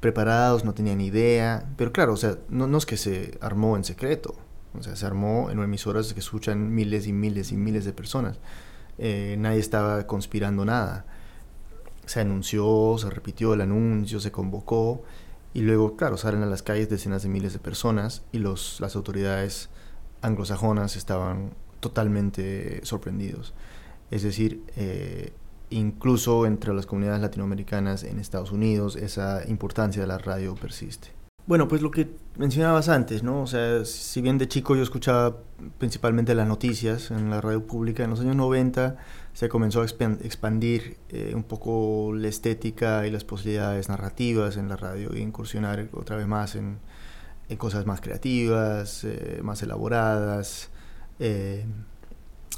preparados, 0.00 0.64
no 0.64 0.74
tenían 0.74 1.00
idea, 1.00 1.68
pero 1.76 1.92
claro, 1.92 2.14
o 2.14 2.16
sea, 2.16 2.38
no, 2.48 2.66
no 2.66 2.78
es 2.78 2.86
que 2.86 2.96
se 2.96 3.38
armó 3.40 3.76
en 3.76 3.84
secreto, 3.84 4.34
o 4.78 4.82
sea, 4.82 4.96
se 4.96 5.06
armó 5.06 5.50
en 5.50 5.58
emisoras 5.60 6.12
que 6.14 6.20
escuchan 6.20 6.74
miles 6.74 7.06
y 7.06 7.12
miles 7.12 7.52
y 7.52 7.56
miles 7.56 7.84
de 7.84 7.92
personas. 7.92 8.38
Eh, 8.98 9.36
nadie 9.38 9.58
estaba 9.60 10.06
conspirando 10.06 10.64
nada. 10.64 11.06
Se 12.06 12.20
anunció, 12.20 12.96
se 12.98 13.08
repitió 13.10 13.54
el 13.54 13.60
anuncio, 13.60 14.20
se 14.20 14.32
convocó 14.32 15.02
y 15.52 15.62
luego, 15.62 15.96
claro, 15.96 16.16
salen 16.16 16.42
a 16.42 16.46
las 16.46 16.62
calles 16.62 16.88
decenas 16.88 17.22
de 17.22 17.28
miles 17.28 17.52
de 17.52 17.58
personas 17.58 18.22
y 18.32 18.38
los, 18.38 18.80
las 18.80 18.96
autoridades 18.96 19.68
anglosajonas 20.22 20.96
estaban 20.96 21.52
totalmente 21.80 22.80
sorprendidos. 22.84 23.54
Es 24.10 24.22
decir, 24.22 24.62
eh, 24.76 25.32
incluso 25.70 26.46
entre 26.46 26.74
las 26.74 26.86
comunidades 26.86 27.22
latinoamericanas 27.22 28.04
en 28.04 28.18
Estados 28.18 28.52
Unidos, 28.52 28.96
esa 28.96 29.42
importancia 29.48 30.02
de 30.02 30.08
la 30.08 30.18
radio 30.18 30.54
persiste. 30.54 31.08
Bueno, 31.46 31.66
pues 31.68 31.82
lo 31.82 31.90
que 31.90 32.08
mencionabas 32.36 32.88
antes, 32.88 33.22
¿no? 33.22 33.42
O 33.42 33.46
sea, 33.46 33.84
si 33.84 34.20
bien 34.20 34.38
de 34.38 34.46
chico 34.46 34.76
yo 34.76 34.82
escuchaba 34.82 35.38
principalmente 35.78 36.34
las 36.34 36.46
noticias 36.46 37.10
en 37.10 37.30
la 37.30 37.40
radio 37.40 37.66
pública, 37.66 38.04
en 38.04 38.10
los 38.10 38.20
años 38.20 38.36
90 38.36 38.96
se 39.32 39.48
comenzó 39.48 39.80
a 39.82 39.84
expandir 39.84 40.98
eh, 41.08 41.32
un 41.34 41.44
poco 41.44 42.12
la 42.14 42.28
estética 42.28 43.06
y 43.06 43.10
las 43.10 43.24
posibilidades 43.24 43.88
narrativas 43.88 44.56
en 44.56 44.68
la 44.68 44.76
radio 44.76 45.16
y 45.16 45.20
incursionar 45.20 45.88
otra 45.92 46.16
vez 46.16 46.26
más 46.26 46.54
en, 46.54 46.78
en 47.50 47.56
cosas 47.56 47.84
más 47.84 48.00
creativas, 48.00 49.02
eh, 49.02 49.40
más 49.42 49.60
elaboradas, 49.62 50.70
eh, 51.18 51.66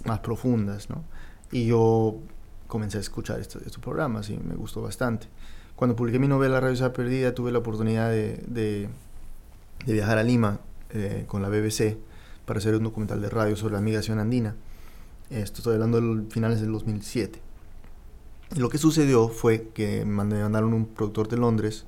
más 0.05 0.21
profundas, 0.21 0.91
¿no? 0.91 1.03
Y 1.51 1.67
yo 1.67 2.19
comencé 2.67 2.99
a 2.99 3.01
escuchar 3.01 3.41
estos, 3.41 3.63
programas 3.79 4.29
y 4.29 4.37
me 4.37 4.55
gustó 4.55 4.83
bastante. 4.83 5.29
Cuando 5.77 5.97
publiqué 5.97 6.19
mi 6.19 6.29
novela 6.29 6.61
Ciudad 6.75 6.93
Perdida 6.93 7.35
tuve 7.35 7.53
la 7.53 7.59
oportunidad 7.59 8.11
de, 8.11 8.45
de, 8.47 8.91
viajar 9.87 10.19
a 10.19 10.23
Lima 10.23 10.61
eh, 10.91 11.25
con 11.27 11.41
la 11.41 11.49
BBC 11.49 11.97
para 12.45 12.59
hacer 12.59 12.75
un 12.75 12.85
documental 12.85 13.23
de 13.23 13.31
radio 13.31 13.57
sobre 13.57 13.75
la 13.75 13.81
migración 13.81 14.19
andina. 14.19 14.57
Esto 15.31 15.59
estoy 15.59 15.75
hablando 15.75 16.03
de 16.03 16.31
finales 16.31 16.61
del 16.61 16.71
2007. 16.71 17.41
Y 18.55 18.61
lo 18.61 18.69
que 18.69 18.77
sucedió 18.77 19.29
fue 19.29 19.69
que 19.73 20.05
me 20.05 20.25
mandaron 20.25 20.75
un 20.75 20.85
productor 20.85 21.29
de 21.29 21.39
Londres 21.39 21.87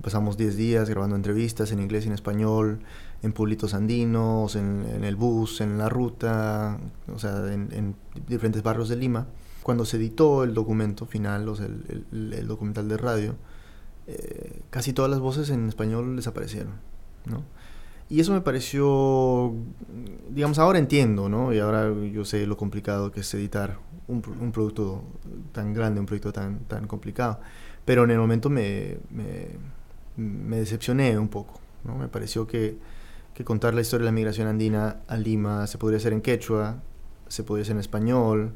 Pasamos 0.00 0.36
10 0.36 0.56
días 0.56 0.90
grabando 0.90 1.14
entrevistas 1.14 1.70
en 1.70 1.80
inglés 1.80 2.04
y 2.04 2.08
en 2.08 2.14
español, 2.14 2.80
en 3.22 3.32
pueblitos 3.32 3.74
andinos, 3.74 4.56
en, 4.56 5.04
el 5.04 5.14
bus, 5.14 5.60
en 5.60 5.78
la 5.78 5.88
ruta, 5.88 6.78
o 7.12 7.18
sea, 7.18 7.52
en, 7.52 7.94
diferentes 8.26 8.62
barrios 8.62 8.88
de 8.88 8.96
Lima. 8.96 9.26
Cuando 9.62 9.84
se 9.84 9.98
editó 9.98 10.42
el 10.42 10.54
documento 10.54 11.06
final, 11.06 11.48
o 11.48 11.54
sea, 11.54 11.66
el, 11.66 12.46
documental 12.48 12.88
de 12.88 12.96
radio, 12.96 13.36
eh, 14.08 14.62
casi 14.70 14.92
todas 14.92 15.10
las 15.10 15.20
voces 15.20 15.50
en 15.50 15.68
español 15.68 16.16
desaparecieron, 16.16 16.72
¿no? 17.26 17.44
Y 18.10 18.20
eso 18.20 18.34
me 18.34 18.42
pareció, 18.42 19.54
digamos, 20.28 20.58
ahora 20.58 20.78
entiendo, 20.78 21.28
¿no? 21.28 21.54
Y 21.54 21.60
ahora 21.60 21.90
yo 22.12 22.24
sé 22.24 22.46
lo 22.46 22.56
complicado 22.58 23.10
que 23.10 23.20
es 23.20 23.34
editar 23.34 23.78
un, 24.06 24.22
un 24.38 24.52
producto 24.52 25.02
tan 25.52 25.72
grande, 25.72 26.00
un 26.00 26.06
proyecto 26.06 26.32
tan, 26.32 26.58
tan 26.64 26.86
complicado. 26.86 27.40
Pero 27.84 28.04
en 28.04 28.10
el 28.10 28.18
momento 28.18 28.50
me, 28.50 28.98
me 29.10 29.48
me 30.16 30.58
decepcioné 30.58 31.18
un 31.18 31.28
poco. 31.28 31.60
Me 31.84 32.08
pareció 32.08 32.46
que, 32.46 32.78
contar 33.44 33.74
la 33.74 33.80
historia 33.80 34.04
de 34.04 34.10
la 34.10 34.14
migración 34.14 34.46
andina 34.46 35.00
a 35.08 35.16
Lima 35.16 35.66
se 35.66 35.76
podría 35.76 35.98
hacer 35.98 36.12
en 36.12 36.20
quechua, 36.20 36.80
se 37.26 37.42
podría 37.42 37.62
hacer 37.62 37.74
en 37.74 37.80
español, 37.80 38.52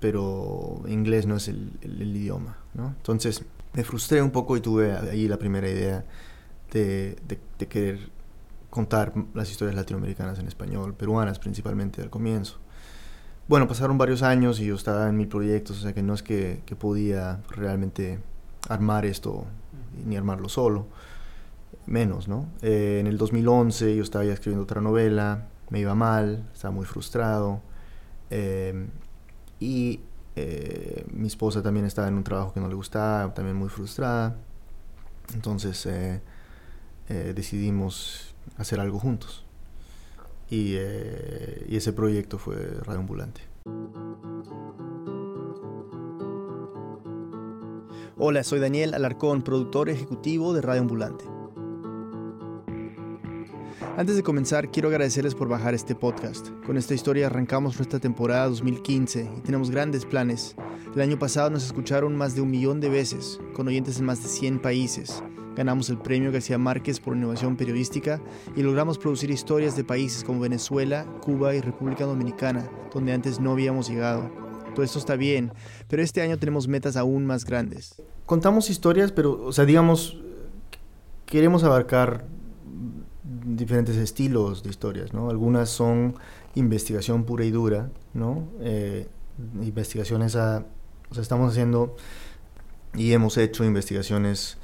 pero 0.00 0.82
inglés 0.86 1.26
no 1.26 1.36
es 1.36 1.48
el, 1.48 1.78
idioma. 1.82 2.58
Entonces 2.76 3.44
me 3.72 3.84
frustré 3.84 4.20
un 4.20 4.30
poco 4.30 4.56
y 4.56 4.60
tuve 4.60 4.92
ahí 4.92 5.28
la 5.28 5.38
primera 5.38 5.68
idea 5.68 6.04
de, 6.72 7.16
de, 7.26 7.66
querer 7.68 8.10
contar 8.68 9.14
las 9.34 9.50
historias 9.50 9.76
latinoamericanas 9.76 10.38
en 10.38 10.48
español, 10.48 10.94
peruanas 10.94 11.38
principalmente 11.38 12.02
al 12.02 12.10
comienzo. 12.10 12.58
Bueno, 13.48 13.66
pasaron 13.66 13.98
varios 13.98 14.22
años 14.22 14.60
y 14.60 14.66
yo 14.66 14.74
estaba 14.74 15.08
en 15.08 15.16
mil 15.16 15.28
proyectos, 15.28 15.78
o 15.78 15.82
sea 15.82 15.92
que 15.92 16.02
no 16.02 16.14
es 16.14 16.22
que, 16.22 16.62
que 16.66 16.76
podía 16.76 17.40
realmente 17.50 18.20
armar 18.68 19.04
esto 19.04 19.46
ni 20.04 20.16
armarlo 20.16 20.48
solo, 20.48 20.86
menos, 21.86 22.28
¿no? 22.28 22.48
Eh, 22.62 22.98
en 23.00 23.06
el 23.06 23.18
2011 23.18 23.96
yo 23.96 24.02
estaba 24.02 24.24
ya 24.24 24.32
escribiendo 24.32 24.64
otra 24.64 24.80
novela, 24.80 25.48
me 25.70 25.80
iba 25.80 25.94
mal, 25.94 26.48
estaba 26.52 26.72
muy 26.72 26.86
frustrado. 26.86 27.60
Eh, 28.30 28.86
y 29.60 30.00
eh, 30.36 31.04
mi 31.12 31.26
esposa 31.26 31.62
también 31.62 31.86
estaba 31.86 32.08
en 32.08 32.14
un 32.14 32.24
trabajo 32.24 32.52
que 32.52 32.60
no 32.60 32.68
le 32.68 32.74
gustaba, 32.74 33.32
también 33.34 33.56
muy 33.56 33.68
frustrada. 33.68 34.36
Entonces 35.34 35.88
decidimos 37.08 38.34
hacer 38.56 38.80
algo 38.80 38.98
juntos. 38.98 39.44
Y, 40.50 40.76
ese 40.76 41.92
proyecto 41.92 42.38
fue 42.38 42.56
Radio 42.84 43.00
Ambulante. 43.00 43.42
Hola, 48.24 48.44
soy 48.44 48.60
Daniel 48.60 48.94
Alarcón, 48.94 49.42
productor 49.42 49.90
ejecutivo 49.90 50.54
de 50.54 50.62
Radio 50.62 50.82
Ambulante. 50.82 51.24
Antes 53.96 54.14
de 54.14 54.22
comenzar, 54.22 54.70
quiero 54.70 54.90
agradecerles 54.90 55.34
por 55.34 55.48
bajar 55.48 55.74
este 55.74 55.96
podcast. 55.96 56.50
Con 56.64 56.76
esta 56.76 56.94
historia 56.94 57.26
arrancamos 57.26 57.74
nuestra 57.78 57.98
temporada 57.98 58.46
2015 58.46 59.28
y 59.38 59.40
tenemos 59.40 59.72
grandes 59.72 60.06
planes. 60.06 60.54
El 60.94 61.00
año 61.00 61.18
pasado 61.18 61.50
nos 61.50 61.64
escucharon 61.64 62.14
más 62.16 62.36
de 62.36 62.42
un 62.42 62.52
millón 62.52 62.80
de 62.80 62.90
veces, 62.90 63.40
con 63.54 63.66
oyentes 63.66 63.98
en 63.98 64.04
más 64.04 64.22
de 64.22 64.28
100 64.28 64.62
países. 64.62 65.20
Ganamos 65.56 65.90
el 65.90 65.98
premio 65.98 66.30
García 66.30 66.58
Márquez 66.58 67.00
por 67.00 67.16
innovación 67.16 67.56
periodística 67.56 68.22
y 68.54 68.62
logramos 68.62 68.98
producir 68.98 69.32
historias 69.32 69.74
de 69.74 69.82
países 69.82 70.22
como 70.22 70.38
Venezuela, 70.38 71.06
Cuba 71.22 71.56
y 71.56 71.60
República 71.60 72.04
Dominicana, 72.04 72.70
donde 72.94 73.14
antes 73.14 73.40
no 73.40 73.50
habíamos 73.50 73.88
llegado. 73.88 74.30
Todo 74.76 74.84
esto 74.84 75.00
está 75.00 75.16
bien, 75.16 75.52
pero 75.88 76.02
este 76.02 76.22
año 76.22 76.38
tenemos 76.38 76.68
metas 76.68 76.96
aún 76.96 77.26
más 77.26 77.44
grandes. 77.44 78.00
Contamos 78.26 78.70
historias, 78.70 79.12
pero, 79.12 79.44
o 79.44 79.52
sea, 79.52 79.64
digamos, 79.64 80.18
queremos 81.26 81.64
abarcar 81.64 82.24
diferentes 83.44 83.96
estilos 83.96 84.62
de 84.62 84.70
historias, 84.70 85.12
¿no? 85.12 85.30
Algunas 85.30 85.70
son 85.70 86.14
investigación 86.54 87.24
pura 87.24 87.44
y 87.44 87.50
dura, 87.50 87.90
¿no? 88.14 88.48
Eh, 88.60 89.08
investigaciones 89.62 90.36
a... 90.36 90.64
O 91.10 91.14
sea, 91.14 91.22
estamos 91.22 91.50
haciendo 91.50 91.96
y 92.94 93.12
hemos 93.12 93.36
hecho 93.36 93.64
investigaciones 93.64 94.58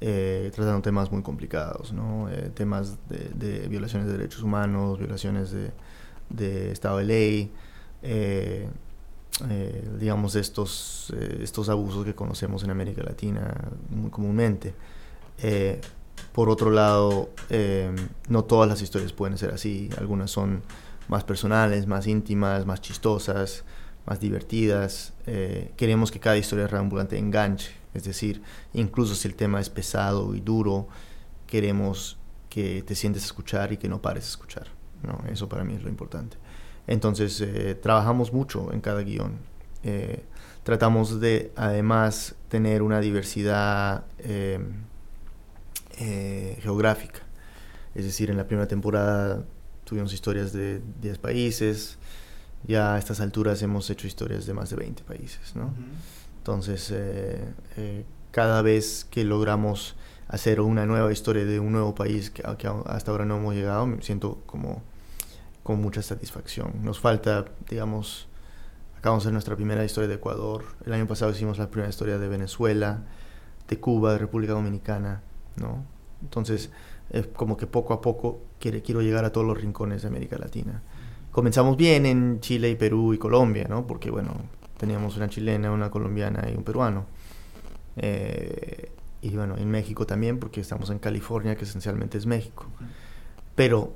eh, 0.00 0.50
tratando 0.54 0.80
temas 0.82 1.12
muy 1.12 1.22
complicados, 1.22 1.92
¿no? 1.92 2.28
Eh, 2.30 2.50
temas 2.54 2.98
de, 3.08 3.68
violaciones 3.68 4.06
de 4.06 4.16
derechos 4.16 4.42
humanos, 4.42 4.98
violaciones 4.98 5.52
de, 6.30 6.72
Estado 6.72 6.98
de 6.98 7.04
Ley, 7.04 7.52
digamos, 9.98 10.34
estos, 10.34 11.12
estos 11.40 11.68
abusos 11.68 12.04
que 12.04 12.14
conocemos 12.14 12.62
en 12.62 12.70
América 12.70 13.02
Latina 13.02 13.54
muy 13.90 14.10
comúnmente. 14.10 14.74
Por 16.32 16.48
otro 16.48 16.70
lado, 16.70 17.30
em, 17.48 17.96
no 18.28 18.44
todas 18.44 18.68
las 18.68 18.82
historias 18.82 19.12
pueden 19.12 19.36
ser 19.36 19.50
así. 19.50 19.90
Algunas 19.98 20.30
son 20.30 20.62
más 21.08 21.24
personales, 21.24 21.86
más 21.86 22.06
íntimas, 22.06 22.66
más 22.66 22.80
chistosas, 22.80 23.64
más 24.06 24.20
divertidas. 24.20 25.12
Eh, 25.26 25.72
queremos 25.76 26.10
que 26.10 26.20
cada 26.20 26.36
historia 26.36 26.66
reambulante 26.66 27.18
enganche. 27.18 27.72
Es 27.94 28.04
decir, 28.04 28.42
incluso 28.72 29.14
si 29.16 29.26
el 29.26 29.34
tema 29.34 29.60
es 29.60 29.68
pesado 29.68 30.34
y 30.34 30.40
duro, 30.40 30.86
queremos 31.48 32.16
que 32.48 32.82
te 32.82 32.94
sientes 32.94 33.24
escuchar 33.24 33.72
y 33.72 33.76
que 33.76 33.88
no 33.88 34.00
pares 34.00 34.26
a 34.26 34.28
escuchar. 34.28 34.68
¿no? 35.02 35.24
Eso 35.28 35.48
para 35.48 35.64
mí 35.64 35.74
es 35.74 35.82
lo 35.82 35.88
importante. 35.88 36.36
Entonces, 36.86 37.40
eh, 37.40 37.74
trabajamos 37.80 38.32
mucho 38.32 38.72
en 38.72 38.80
cada 38.80 39.02
guion. 39.02 39.38
Eh, 39.82 40.24
tratamos 40.62 41.20
de, 41.20 41.52
además, 41.56 42.34
tener 42.48 42.82
una 42.82 43.00
diversidad 43.00 44.04
em, 44.18 44.84
eh, 45.98 46.58
geográfica. 46.60 47.20
Es 47.94 48.04
decir, 48.04 48.30
en 48.30 48.36
la 48.36 48.46
primera 48.46 48.68
temporada 48.68 49.44
tuvimos 49.84 50.12
historias 50.12 50.52
de 50.52 50.80
10 51.00 51.18
países, 51.18 51.98
ya 52.66 52.94
a 52.94 52.98
estas 52.98 53.20
alturas 53.20 53.62
hemos 53.62 53.88
hecho 53.90 54.06
historias 54.06 54.46
de 54.46 54.54
más 54.54 54.70
de 54.70 54.76
20 54.76 55.02
países. 55.04 55.56
¿no? 55.56 55.72
Entonces, 56.38 56.94
cada 58.30 58.62
vez 58.62 59.06
que 59.10 59.24
logramos 59.24 59.96
hacer 60.28 60.60
una 60.60 60.86
nueva 60.86 61.12
historia 61.12 61.44
de 61.44 61.58
un 61.58 61.72
nuevo 61.72 61.94
país 61.94 62.30
que, 62.30 62.42
hasta 62.86 63.10
ahora 63.10 63.24
no 63.24 63.38
hemos 63.38 63.54
llegado, 63.54 63.86
me 63.86 64.00
siento 64.02 64.40
como 64.46 64.82
con 65.62 65.80
mucha 65.80 66.02
satisfacción. 66.02 66.82
Nos 66.82 67.00
falta, 67.00 67.46
digamos, 67.68 68.28
acabamos 68.96 69.24
de 69.24 69.28
hacer 69.28 69.32
nuestra 69.32 69.56
primera 69.56 69.84
historia 69.84 70.08
de 70.08 70.14
Ecuador, 70.14 70.64
el 70.84 70.92
año 70.92 71.06
pasado 71.06 71.30
hicimos 71.30 71.58
la 71.58 71.70
primera 71.70 71.90
historia 71.90 72.18
de 72.18 72.28
Venezuela, 72.28 73.04
de 73.68 73.78
Cuba, 73.78 74.12
de 74.12 74.18
República 74.18 74.52
Dominicana, 74.52 75.22
¿no? 75.56 75.84
Entonces, 76.22 76.70
es 77.10 77.26
como 77.28 77.56
que 77.56 77.66
poco 77.66 77.94
a 77.94 78.00
poco 78.00 78.40
quiero 78.58 79.00
llegar 79.00 79.24
a 79.24 79.32
todos 79.32 79.46
los 79.46 79.60
rincones 79.60 80.02
de 80.02 80.08
América 80.08 80.36
Latina. 80.38 80.82
Comenzamos 81.30 81.76
bien 81.76 82.06
en 82.06 82.40
Chile 82.40 82.70
y 82.70 82.74
Perú 82.74 83.14
y 83.14 83.18
Colombia, 83.18 83.66
¿no? 83.68 83.86
Porque, 83.86 84.10
bueno, 84.10 84.34
teníamos 84.76 85.16
una 85.16 85.28
chilena, 85.28 85.70
una 85.70 85.90
colombiana 85.90 86.48
y 86.50 86.56
un 86.56 86.64
peruano. 86.64 87.06
Eh, 87.96 88.90
y 89.22 89.30
bueno, 89.36 89.56
en 89.56 89.70
México 89.70 90.06
también, 90.06 90.38
porque 90.38 90.60
estamos 90.60 90.90
en 90.90 90.98
California, 90.98 91.56
que 91.56 91.64
esencialmente 91.64 92.18
es 92.18 92.26
México. 92.26 92.66
Pero 93.54 93.92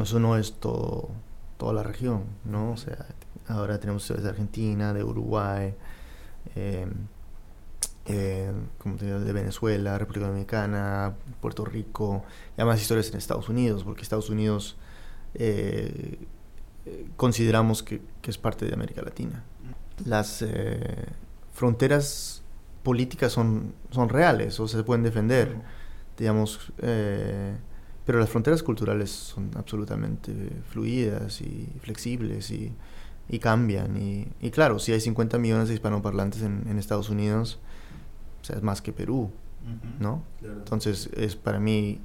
eso 0.00 0.18
no 0.18 0.36
es 0.36 0.54
todo, 0.54 1.10
toda 1.58 1.72
la 1.72 1.82
región, 1.82 2.24
¿no? 2.44 2.72
O 2.72 2.76
sea, 2.76 3.06
ahora 3.48 3.78
tenemos 3.78 4.08
de 4.08 4.28
Argentina, 4.28 4.92
de 4.92 5.04
Uruguay, 5.04 5.74
eh, 6.56 6.86
eh, 8.06 8.50
como 8.78 8.96
de 8.96 9.32
Venezuela, 9.32 9.96
República 9.96 10.26
Dominicana, 10.26 11.14
Puerto 11.40 11.64
Rico, 11.64 12.24
y 12.56 12.60
además 12.60 12.80
historias 12.80 13.10
en 13.10 13.18
Estados 13.18 13.48
Unidos, 13.48 13.84
porque 13.84 14.02
Estados 14.02 14.28
Unidos 14.28 14.76
eh, 15.34 16.18
consideramos 17.16 17.84
que, 17.84 18.02
es 18.24 18.38
parte 18.38 18.66
de 18.66 18.74
América 18.74 19.02
Latina. 19.02 19.44
Las 20.04 20.42
eh, 20.42 21.06
fronteras 21.52 22.42
políticas 22.82 23.30
son, 23.30 23.72
son 23.90 24.08
reales 24.08 24.58
o 24.58 24.66
se 24.66 24.82
pueden 24.82 25.04
defender, 25.04 25.54
digamos, 26.18 26.72
pero 28.04 28.18
las 28.18 28.28
fronteras 28.28 28.62
culturales 28.62 29.10
son 29.10 29.50
absolutamente 29.54 30.32
fluidas 30.68 31.40
y 31.40 31.68
flexibles 31.80 32.50
y, 32.50 32.72
cambian. 33.40 33.96
Y, 33.96 34.50
claro, 34.50 34.78
si 34.78 34.92
hay 34.92 35.00
50 35.00 35.38
millones 35.38 35.68
de 35.68 35.74
hispanoparlantes 35.74 36.42
en, 36.42 36.66
en 36.68 36.78
Estados 36.78 37.08
Unidos, 37.08 37.60
o 38.42 38.44
sea, 38.44 38.56
es 38.56 38.62
más 38.62 38.82
que 38.82 38.92
Perú, 38.92 39.30
¿no? 40.00 40.22
Entonces 40.42 41.08
es 41.16 41.36
para 41.36 41.60
mí 41.60 42.00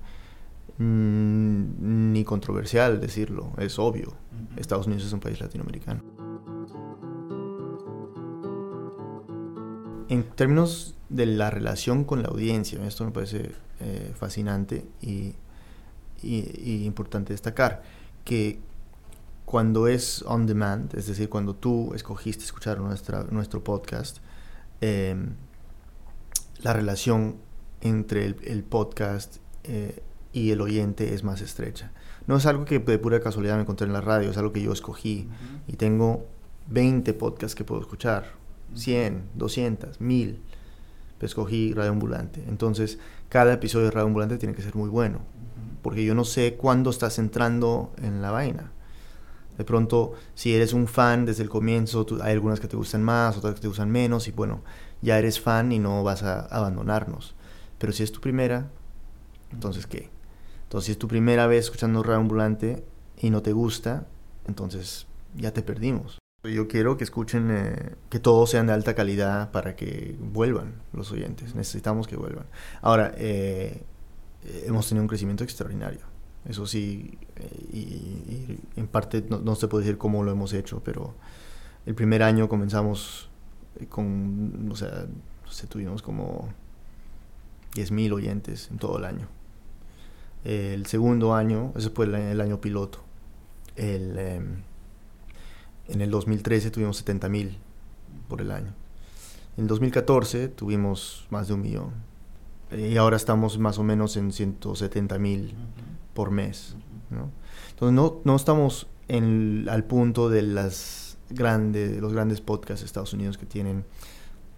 mm, 0.77 2.13
ni 2.13 2.23
controversial 2.23 2.99
decirlo, 3.01 3.51
es 3.57 3.79
obvio. 3.79 4.13
Estados 4.55 4.87
Unidos 4.87 5.05
es 5.05 5.13
un 5.13 5.19
país 5.19 5.39
latinoamericano. 5.39 6.03
En 10.09 10.23
términos 10.23 10.95
de 11.09 11.25
la 11.25 11.49
relación 11.49 12.03
con 12.03 12.21
la 12.21 12.29
audiencia, 12.29 12.85
esto 12.85 13.03
me 13.03 13.11
parece 13.11 13.51
eh, 13.79 14.13
fascinante 14.15 14.85
y, 15.01 15.33
y, 16.21 16.85
importante 16.85 17.33
destacar, 17.33 17.83
que 18.23 18.59
cuando 19.45 19.87
es 19.87 20.23
on 20.23 20.45
demand, 20.45 20.93
es 20.95 21.07
decir, 21.07 21.29
cuando 21.29 21.55
tú 21.55 21.93
escogiste 21.93 22.43
escuchar 22.43 22.79
nuestra, 22.79 23.23
nuestro 23.29 23.63
podcast, 23.63 24.17
eh, 24.81 25.15
la 26.59 26.73
relación 26.73 27.37
entre 27.81 28.25
el, 28.25 28.63
podcast 28.63 29.37
eh, 29.63 30.01
y 30.33 30.51
el 30.51 30.61
oyente 30.61 31.13
es 31.13 31.23
más 31.23 31.41
estrecha. 31.41 31.91
No 32.25 32.35
es 32.35 32.45
algo 32.45 32.65
que 32.65 32.79
de 32.79 32.99
pura 32.99 33.19
casualidad 33.19 33.55
me 33.55 33.61
encontré 33.61 33.87
en 33.87 33.93
la 33.93 34.01
radio, 34.01 34.29
es 34.31 34.37
algo 34.37 34.51
que 34.51 34.61
yo 34.61 34.73
escogí 34.73 35.29
y 35.67 35.77
tengo 35.77 36.27
20 36.67 37.13
podcasts 37.13 37.55
que 37.55 37.63
puedo 37.63 37.81
escuchar, 37.81 38.33
100, 38.75 39.29
200, 39.35 40.01
1000. 40.01 40.41
Pero 41.17 41.27
escogí 41.27 41.73
Radio 41.73 41.91
Ambulante. 41.91 42.43
Entonces, 42.47 42.99
cada 43.29 43.53
episodio 43.53 43.85
de 43.85 43.91
Radio 43.91 44.07
Ambulante 44.07 44.37
tiene 44.37 44.53
que 44.53 44.61
ser 44.61 44.75
muy 44.75 44.89
bueno, 44.89 45.21
porque 45.87 46.03
yo 46.03 46.13
no 46.15 46.25
sé 46.25 46.55
cuándo 46.55 46.89
estás 46.89 47.17
entrando 47.17 47.93
en 48.03 48.21
la 48.21 48.29
vaina. 48.29 48.73
De 49.57 49.63
pronto, 49.63 50.15
si 50.35 50.53
eres 50.53 50.73
un 50.73 50.85
fan 50.85 51.23
desde 51.23 51.43
el 51.43 51.49
comienzo, 51.49 52.05
hay 52.21 52.33
algunas 52.33 52.59
que 52.59 52.67
te 52.67 52.75
gustan 52.75 53.01
más, 53.03 53.37
otras 53.37 53.55
que 53.55 53.61
te 53.61 53.69
gustan 53.69 53.89
menos, 53.89 54.27
y 54.27 54.31
bueno, 54.31 54.63
ya 55.01 55.17
eres 55.17 55.39
fan 55.39 55.71
y 55.71 55.79
no 55.79 56.03
vas 56.03 56.23
a 56.23 56.41
abandonarnos. 56.41 57.35
Pero 57.77 57.93
si 57.93 58.03
es 58.03 58.11
tu 58.11 58.19
primera, 58.19 58.69
entonces 59.53 59.87
¿qué? 59.87 60.09
Entonces 60.63 60.87
si 60.87 60.91
es 60.91 60.97
tu 60.97 61.07
primera 61.07 61.47
vez 61.47 61.63
escuchando 61.63 62.03
Radio 62.03 62.19
Ambulante 62.19 62.83
y 63.17 63.29
no 63.29 63.41
te 63.41 63.53
gusta, 63.53 64.07
entonces 64.45 65.07
ya 65.37 65.53
te 65.53 65.61
perdimos. 65.61 66.19
Yo 66.43 66.67
quiero 66.67 66.97
que 66.97 67.05
escuchen, 67.05 67.49
eh, 67.49 67.95
que 68.09 68.19
todos 68.19 68.49
sean 68.49 68.67
de 68.67 68.73
alta 68.73 68.93
calidad 68.93 69.51
para 69.51 69.77
que 69.77 70.17
vuelvan 70.19 70.81
los 70.91 71.13
oyentes. 71.13 71.55
Necesitamos 71.55 72.09
que 72.09 72.17
vuelvan. 72.17 72.47
Ahora, 72.81 73.13
eh, 73.15 73.85
hemos 74.43 74.87
tenido 74.87 75.03
un 75.03 75.07
crecimiento 75.07 75.43
extraordinario. 75.43 76.01
Eso 76.45 76.65
sí, 76.65 77.17
eh, 77.35 77.69
y, 77.73 78.79
en 78.79 78.87
parte 78.87 79.23
no, 79.29 79.55
se 79.55 79.67
puede 79.67 79.83
decir 79.85 79.97
cómo 79.97 80.23
lo 80.23 80.31
hemos 80.31 80.53
hecho, 80.53 80.81
pero 80.83 81.15
el 81.85 81.95
primer 81.95 82.23
año 82.23 82.47
comenzamos 82.47 83.29
con, 83.89 84.69
o 84.71 84.75
sea, 84.75 85.07
tuvimos 85.69 86.01
como 86.01 86.49
10.000 87.75 88.13
oyentes 88.13 88.69
en 88.71 88.77
todo 88.77 88.97
el 88.97 89.05
año. 89.05 89.27
El 90.45 90.85
segundo 90.85 91.33
año, 91.35 91.73
ese 91.75 91.89
fue 91.89 92.05
el, 92.05 92.39
año 92.39 92.61
piloto, 92.61 93.03
El, 93.75 94.17
em, 94.17 94.61
en 95.87 96.01
el 96.01 96.09
2013 96.09 96.71
tuvimos 96.71 96.97
70 96.97 97.29
mil 97.29 97.57
por 98.27 98.41
el 98.41 98.51
año. 98.51 98.73
En 99.57 99.67
2014 99.67 100.49
tuvimos 100.49 101.27
más 101.29 101.47
de 101.47 101.53
un 101.53 101.61
millón. 101.61 102.06
Y 102.71 102.97
ahora 102.97 103.15
estamos 103.15 103.57
más 103.59 103.77
o 103.77 103.83
menos 103.83 104.17
en 104.17 104.31
170 104.31 105.17
mil 105.19 105.53
por 106.13 106.31
mes. 106.31 106.75
¿no? 107.09 107.31
Entonces 107.69 107.93
no, 107.93 108.21
no 108.23 108.35
estamos 108.35 108.87
en, 109.07 109.67
al 109.69 109.83
punto 109.85 110.29
de 110.29 110.41
las 110.41 111.17
grandes, 111.29 111.99
los 111.99 112.13
grandes 112.13 112.41
podcasts 112.41 112.81
de 112.81 112.87
Estados 112.87 113.13
Unidos 113.13 113.37
que 113.37 113.45
tienen, 113.45 113.85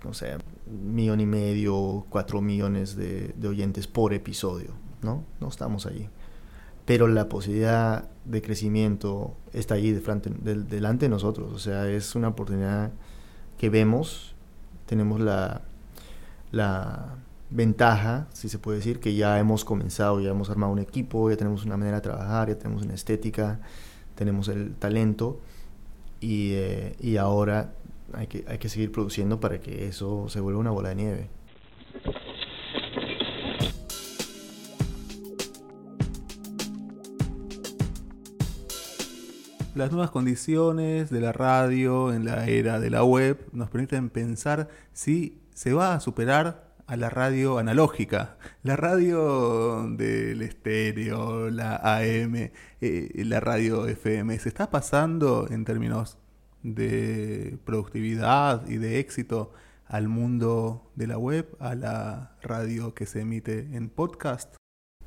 no 0.03 0.13
sé, 0.13 0.37
un 0.67 0.95
millón 0.95 1.19
y 1.19 1.25
medio, 1.25 2.05
cuatro 2.09 2.41
millones 2.41 2.95
de, 2.95 3.33
de 3.35 3.47
oyentes 3.47 3.87
por 3.87 4.13
episodio. 4.13 4.73
¿no? 5.01 5.23
no 5.39 5.47
estamos 5.47 5.85
allí. 5.85 6.09
Pero 6.85 7.07
la 7.07 7.29
posibilidad 7.29 8.09
de 8.25 8.41
crecimiento 8.41 9.35
está 9.53 9.75
allí 9.75 9.91
de 9.91 10.01
frente, 10.01 10.29
de, 10.29 10.55
delante 10.55 11.05
de 11.05 11.09
nosotros. 11.09 11.51
O 11.53 11.59
sea, 11.59 11.87
es 11.87 12.15
una 12.15 12.29
oportunidad 12.29 12.91
que 13.57 13.69
vemos. 13.69 14.35
Tenemos 14.85 15.19
la, 15.19 15.61
la 16.51 17.15
ventaja, 17.49 18.27
si 18.33 18.49
se 18.49 18.59
puede 18.59 18.77
decir, 18.77 18.99
que 18.99 19.15
ya 19.15 19.39
hemos 19.39 19.65
comenzado, 19.65 20.19
ya 20.19 20.29
hemos 20.29 20.49
armado 20.49 20.71
un 20.71 20.79
equipo, 20.79 21.29
ya 21.29 21.37
tenemos 21.37 21.65
una 21.65 21.77
manera 21.77 21.97
de 21.97 22.01
trabajar, 22.01 22.49
ya 22.49 22.57
tenemos 22.57 22.83
una 22.83 22.93
estética, 22.93 23.59
tenemos 24.15 24.47
el 24.47 24.75
talento 24.75 25.39
y, 26.19 26.51
eh, 26.53 26.95
y 26.99 27.17
ahora 27.17 27.73
hay 28.13 28.27
que, 28.27 28.45
hay 28.47 28.57
que 28.57 28.69
seguir 28.69 28.91
produciendo 28.91 29.39
para 29.39 29.59
que 29.59 29.87
eso 29.87 30.29
se 30.29 30.39
vuelva 30.39 30.59
una 30.59 30.71
bola 30.71 30.89
de 30.89 30.95
nieve. 30.95 31.29
Las 39.75 39.91
nuevas 39.91 40.11
condiciones 40.11 41.09
de 41.09 41.21
la 41.21 41.31
radio 41.31 42.11
en 42.11 42.25
la 42.25 42.47
era 42.47 42.81
de 42.81 42.89
la 42.89 43.03
web 43.03 43.47
nos 43.53 43.69
permiten 43.69 44.09
pensar 44.09 44.67
si 44.91 45.39
se 45.53 45.73
va 45.73 45.93
a 45.93 45.99
superar 46.01 46.68
a 46.89 46.97
la 46.97 47.11
radio 47.11 47.59
analógica, 47.59 48.37
la 48.63 48.75
radio 48.75 49.87
del 49.91 50.41
estéreo, 50.41 51.51
la 51.51 51.75
AM, 51.75 52.49
eh, 52.81 53.23
la 53.25 53.39
radio 53.39 53.85
FM. 53.85 54.39
¿Se 54.39 54.49
está 54.49 54.71
pasando 54.71 55.47
en 55.51 55.65
términos 55.65 56.17
de 56.63 57.59
productividad 57.63 58.67
y 58.67 58.77
de 58.77 58.97
éxito 58.97 59.53
al 59.85 60.07
mundo 60.07 60.91
de 60.95 61.05
la 61.05 61.19
web, 61.19 61.55
a 61.59 61.75
la 61.75 62.35
radio 62.41 62.95
que 62.95 63.05
se 63.05 63.21
emite 63.21 63.69
en 63.73 63.89
podcast? 63.89 64.55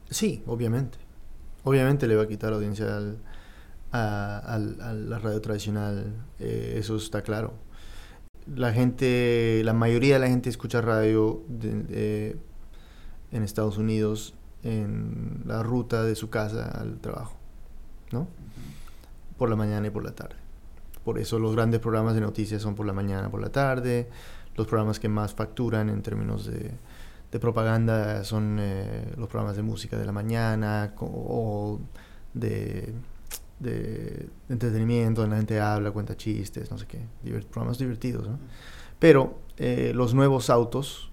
Sí, 0.08 0.44
obviamente. 0.46 0.98
Obviamente 1.64 2.06
le 2.06 2.14
va 2.14 2.22
a 2.22 2.28
quitar 2.28 2.52
audiencia 2.52 2.96
al, 2.96 3.18
a, 3.90 4.56
la 4.56 5.18
radio 5.18 5.40
tradicional, 5.40 6.26
eh, 6.38 6.76
eso 6.76 6.94
está 6.94 7.22
claro. 7.22 7.54
La 8.46 8.72
gente, 8.72 9.62
la 9.64 9.72
mayoría 9.72 10.14
de 10.14 10.20
la 10.20 10.28
gente 10.28 10.48
escucha 10.48 10.80
radio 10.80 11.42
de, 11.48 11.82
de, 11.82 12.36
en 13.30 13.42
Estados 13.42 13.78
Unidos 13.78 14.34
en 14.62 15.42
la 15.46 15.62
ruta 15.62 16.02
de 16.04 16.14
su 16.14 16.30
casa 16.30 16.70
al 16.70 17.00
trabajo, 17.00 17.36
¿no? 18.10 18.28
Por 19.38 19.48
la 19.48 19.56
mañana 19.56 19.86
y 19.86 19.90
por 19.90 20.04
la 20.04 20.12
tarde. 20.12 20.36
Por 21.04 21.18
eso 21.18 21.38
los 21.38 21.54
grandes 21.54 21.80
programas 21.80 22.14
de 22.14 22.20
noticias 22.20 22.62
son 22.62 22.74
por 22.74 22.86
la 22.86 22.92
mañana, 22.92 23.30
por 23.30 23.40
la 23.40 23.50
tarde. 23.50 24.08
Los 24.56 24.66
programas 24.66 25.00
que 25.00 25.08
más 25.08 25.34
facturan 25.34 25.88
en 25.88 26.02
términos 26.02 26.46
de, 26.46 26.72
de 27.32 27.38
propaganda 27.40 28.22
son 28.24 28.58
eh, 28.60 29.12
los 29.16 29.28
programas 29.28 29.56
de 29.56 29.62
música 29.62 29.96
de 29.96 30.04
la 30.04 30.12
mañana 30.12 30.94
o 31.00 31.80
de 32.34 32.92
de 33.62 34.28
entretenimiento, 34.48 35.20
donde 35.20 35.36
la 35.36 35.40
gente 35.40 35.60
habla, 35.60 35.90
cuenta 35.90 36.16
chistes, 36.16 36.70
no 36.70 36.78
sé 36.78 36.86
qué, 36.86 37.00
programas 37.50 37.78
divertidos. 37.78 38.28
¿no? 38.28 38.38
Pero 38.98 39.38
eh, 39.56 39.92
los 39.94 40.14
nuevos 40.14 40.50
autos, 40.50 41.10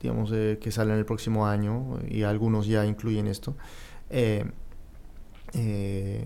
digamos, 0.00 0.30
eh, 0.32 0.58
que 0.60 0.70
salen 0.70 0.98
el 0.98 1.04
próximo 1.04 1.46
año, 1.46 1.98
y 2.08 2.22
algunos 2.22 2.66
ya 2.66 2.84
incluyen 2.86 3.26
esto, 3.26 3.56
eh, 4.10 4.44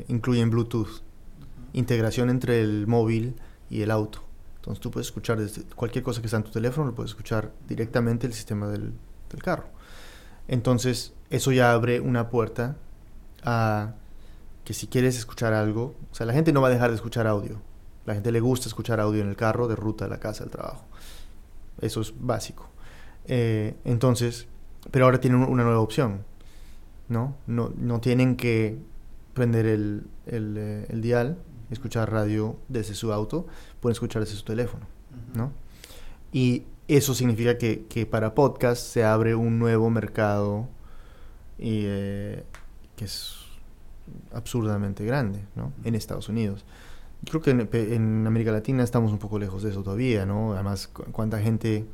incluyen 0.09 0.51
Bluetooth, 0.51 1.03
integración 1.73 2.31
entre 2.31 2.61
el 2.61 2.87
móvil 2.87 3.37
y 3.69 3.83
el 3.83 3.91
auto. 3.91 4.25
Entonces 4.57 4.81
tú 4.81 4.91
puedes 4.91 5.07
escuchar 5.07 5.39
cualquier 5.77 6.03
cosa 6.05 6.21
que 6.21 6.27
está 6.27 6.37
en 6.37 6.43
tu 6.43 6.51
teléfono, 6.51 6.89
lo 6.89 6.95
puedes 6.95 7.13
escuchar 7.13 7.53
directamente 7.69 8.27
el 8.27 8.33
sistema 8.33 8.69
del, 8.69 8.93
del 9.31 9.43
carro. 9.43 9.69
Entonces 10.49 11.15
eso 11.31 11.53
ya 11.53 11.73
abre 11.73 12.01
una 12.01 12.29
puerta 12.29 12.77
a 13.45 13.95
que 14.65 14.75
si 14.75 14.87
quieres 14.87 15.17
escuchar 15.17 15.53
algo, 15.53 15.95
o 16.11 16.15
sea, 16.15 16.27
la 16.27 16.33
gente 16.33 16.53
no 16.53 16.61
va 16.61 16.69
a 16.69 16.71
dejar 16.71 16.91
de 16.91 16.97
escuchar 16.97 17.27
audio. 17.27 17.61
La 18.07 18.15
gente 18.15 18.33
le 18.33 18.41
gusta 18.41 18.69
escuchar 18.69 19.01
audio 19.01 19.23
en 19.23 19.29
el 19.29 19.37
carro 19.37 19.69
de 19.69 19.77
ruta 19.77 20.07
a 20.07 20.09
la 20.09 20.19
casa, 20.19 20.45
al 20.45 20.51
trabajo. 20.51 20.85
Eso 21.81 22.01
es 22.01 22.13
básico. 22.19 22.69
Eh, 23.27 23.75
entonces, 23.85 24.49
pero 24.91 25.05
ahora 25.05 25.21
tienen 25.21 25.43
una 25.43 25.65
nueva 25.65 25.81
opción, 25.81 26.25
¿no? 27.09 27.37
No, 27.47 27.73
no 27.77 28.01
tienen 28.01 28.37
que 28.37 28.79
prender 29.35 29.67
el, 29.67 30.07
el, 30.27 30.57
eh, 30.59 30.87
el 30.89 31.01
dial, 31.03 31.39
escuchar 31.71 32.11
radio 32.11 32.57
desde 32.69 32.95
su 32.95 33.13
auto, 33.13 33.47
pueden 33.81 33.93
escuchar 33.93 34.23
desde 34.23 34.37
su 34.37 34.45
teléfono, 34.45 34.87
¿no? 35.35 35.53
Y 36.33 36.65
eso 36.89 37.15
significa 37.15 37.59
que, 37.59 37.87
que 37.87 38.07
para 38.07 38.35
podcast 38.35 38.83
se 38.85 39.05
abre 39.05 39.35
un 39.35 39.59
nuevo 39.59 39.91
mercado 39.91 40.69
y 41.59 41.85
eh, 41.87 42.45
que 42.97 43.05
es 43.05 43.40
absurdamente 44.33 45.05
grande 45.05 45.41
¿no? 45.57 45.73
en 45.85 45.95
Estados 45.95 46.29
Unidos. 46.29 46.65
Creo 47.29 47.43
que 47.43 47.51
en, 47.51 47.69
en, 47.73 48.27
América 48.27 48.51
Latina 48.53 48.83
estamos 48.83 49.13
un 49.13 49.19
poco 49.19 49.39
lejos 49.39 49.63
de 49.63 49.71
eso 49.71 49.83
todavía, 49.83 50.25
¿no? 50.25 50.55
Además, 50.55 50.89
cu 50.89 51.05
cuánta 51.13 51.39
gente 51.39 51.87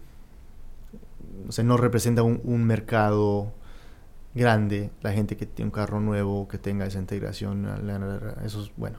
o 1.48 1.52
sea, 1.52 1.64
no 1.64 1.76
representa 1.76 2.22
un, 2.22 2.40
un, 2.44 2.64
mercado 2.64 3.52
grande, 4.34 4.90
la 5.02 5.12
gente 5.12 5.36
que 5.36 5.46
tiene 5.46 5.68
un 5.68 5.72
carro 5.72 6.00
nuevo, 6.00 6.46
que 6.48 6.58
tenga 6.58 6.86
esa 6.86 6.98
integración, 6.98 7.66
eso 8.44 8.62
es, 8.62 8.70
bueno, 8.76 8.98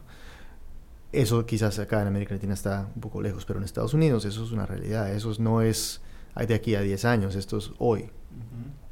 eso 1.11 1.45
quizás 1.45 1.79
acá 1.79 2.01
en 2.01 2.07
América 2.07 2.33
Latina 2.33 2.53
está 2.53 2.89
un 2.95 3.01
poco 3.01 3.21
lejos, 3.21 3.45
pero 3.45 3.59
en 3.59 3.65
Estados 3.65 3.93
Unidos 3.93 4.25
eso 4.25 4.43
es 4.43 4.51
una 4.51 4.65
realidad, 4.65 5.13
eso 5.13 5.31
no 5.39 5.61
es 5.61 6.01
de 6.35 6.53
aquí 6.53 6.75
a 6.75 6.81
10 6.81 7.05
años, 7.05 7.35
esto 7.35 7.57
es 7.57 7.71
hoy. 7.79 8.09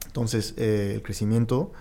Entonces, 0.06 0.54
eh, 0.58 0.94
el 0.96 1.04
crecimiento 1.04 1.72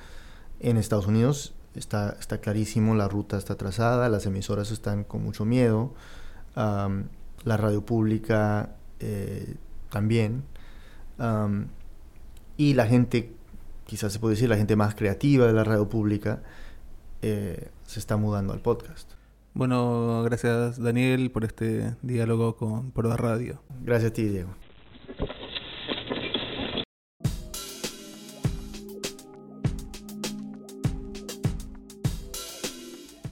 en 0.60 0.76
Estados 0.76 1.06
Unidos 1.06 1.54
está, 1.74 2.16
está 2.18 2.38
clarísimo, 2.38 2.94
la 2.94 3.08
ruta 3.08 3.36
está 3.36 3.56
trazada, 3.56 4.08
las 4.08 4.26
emisoras 4.26 4.70
están 4.70 5.04
con 5.04 5.22
mucho 5.22 5.44
miedo, 5.44 5.94
um, 6.56 7.04
la 7.44 7.56
radio 7.56 7.84
pública 7.84 8.76
eh, 9.00 9.56
también, 9.90 10.44
um, 11.18 11.66
y 12.56 12.74
la 12.74 12.86
gente, 12.86 13.34
quizás 13.86 14.12
se 14.12 14.18
puede 14.18 14.34
decir, 14.34 14.48
la 14.48 14.56
gente 14.56 14.76
más 14.76 14.94
creativa 14.94 15.46
de 15.46 15.52
la 15.52 15.64
radio 15.64 15.88
pública, 15.88 16.42
eh, 17.22 17.68
se 17.86 17.98
está 17.98 18.16
mudando 18.16 18.52
al 18.52 18.60
podcast. 18.60 19.10
Bueno, 19.54 20.22
gracias 20.24 20.80
Daniel 20.82 21.30
por 21.30 21.44
este 21.44 21.94
diálogo 22.02 22.56
con 22.56 22.90
Proda 22.90 23.16
Radio. 23.16 23.62
Gracias 23.82 24.10
a 24.10 24.14
ti, 24.14 24.24
Diego. 24.24 24.50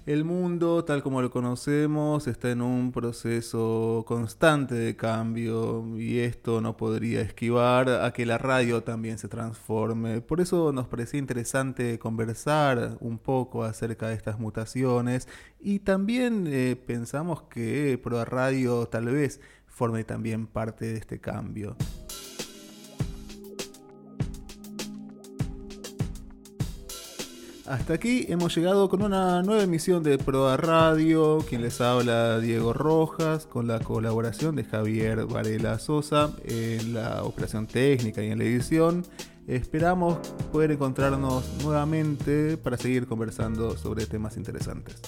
El 0.05 0.25
mundo, 0.25 0.85
tal 0.85 1.01
como 1.01 1.23
lo 1.23 1.31
conocemos, 1.31 2.27
está 2.27 2.51
en 2.51 2.61
un 2.61 2.91
proceso 2.91 4.03
constante 4.05 4.75
de 4.75 4.97
cambio 4.97 5.97
y 5.97 6.19
esto 6.19 6.61
no 6.61 6.77
podría 6.77 7.21
esquivar 7.21 7.88
a 7.88 8.12
que 8.12 8.27
la 8.27 8.37
radio 8.37 8.83
también 8.83 9.19
se 9.19 9.29
transforme. 9.29 10.21
Por 10.21 10.41
eso 10.41 10.73
nos 10.73 10.88
parecía 10.88 11.21
interesante 11.21 12.01
conversar 12.01 12.97
un 12.99 13.17
poco 13.19 13.62
acerca 13.62 14.09
de 14.09 14.15
estas 14.15 14.41
mutaciones 14.41 15.29
y 15.61 15.79
también 15.79 16.49
eh, 16.49 16.75
pensamos 16.75 17.43
que 17.43 17.97
Pro 18.03 18.25
Radio 18.25 18.87
tal 18.87 19.05
vez 19.05 19.41
forme 19.67 20.03
también 20.03 20.49
parte 20.49 20.87
de 20.87 20.97
este 20.97 21.21
cambio. 21.21 21.77
Hasta 27.73 27.95
aquí 27.95 28.27
hemos 28.29 28.55
llegado 28.55 28.91
con 28.91 29.01
una 29.01 29.43
nueva 29.43 29.63
emisión 29.63 30.03
de 30.03 30.19
Proa 30.19 30.59
Radio. 30.59 31.39
Quien 31.39 31.63
les 31.63 31.81
habla, 31.81 32.39
Diego 32.39 32.75
Rojas, 32.75 33.47
con 33.47 33.67
la 33.67 33.79
colaboración 33.79 34.55
de 34.57 34.65
Javier 34.65 35.25
Varela 35.25 35.79
Sosa 35.79 36.33
en 36.45 36.93
la 36.93 37.25
operación 37.25 37.67
técnica 37.67 38.23
y 38.23 38.31
en 38.31 38.41
la 38.41 38.45
edición. 38.45 39.07
Esperamos 39.47 40.19
poder 40.53 40.73
encontrarnos 40.73 41.51
nuevamente 41.65 42.59
para 42.59 42.77
seguir 42.77 43.07
conversando 43.07 43.79
sobre 43.79 44.05
temas 44.05 44.37
interesantes. 44.37 45.01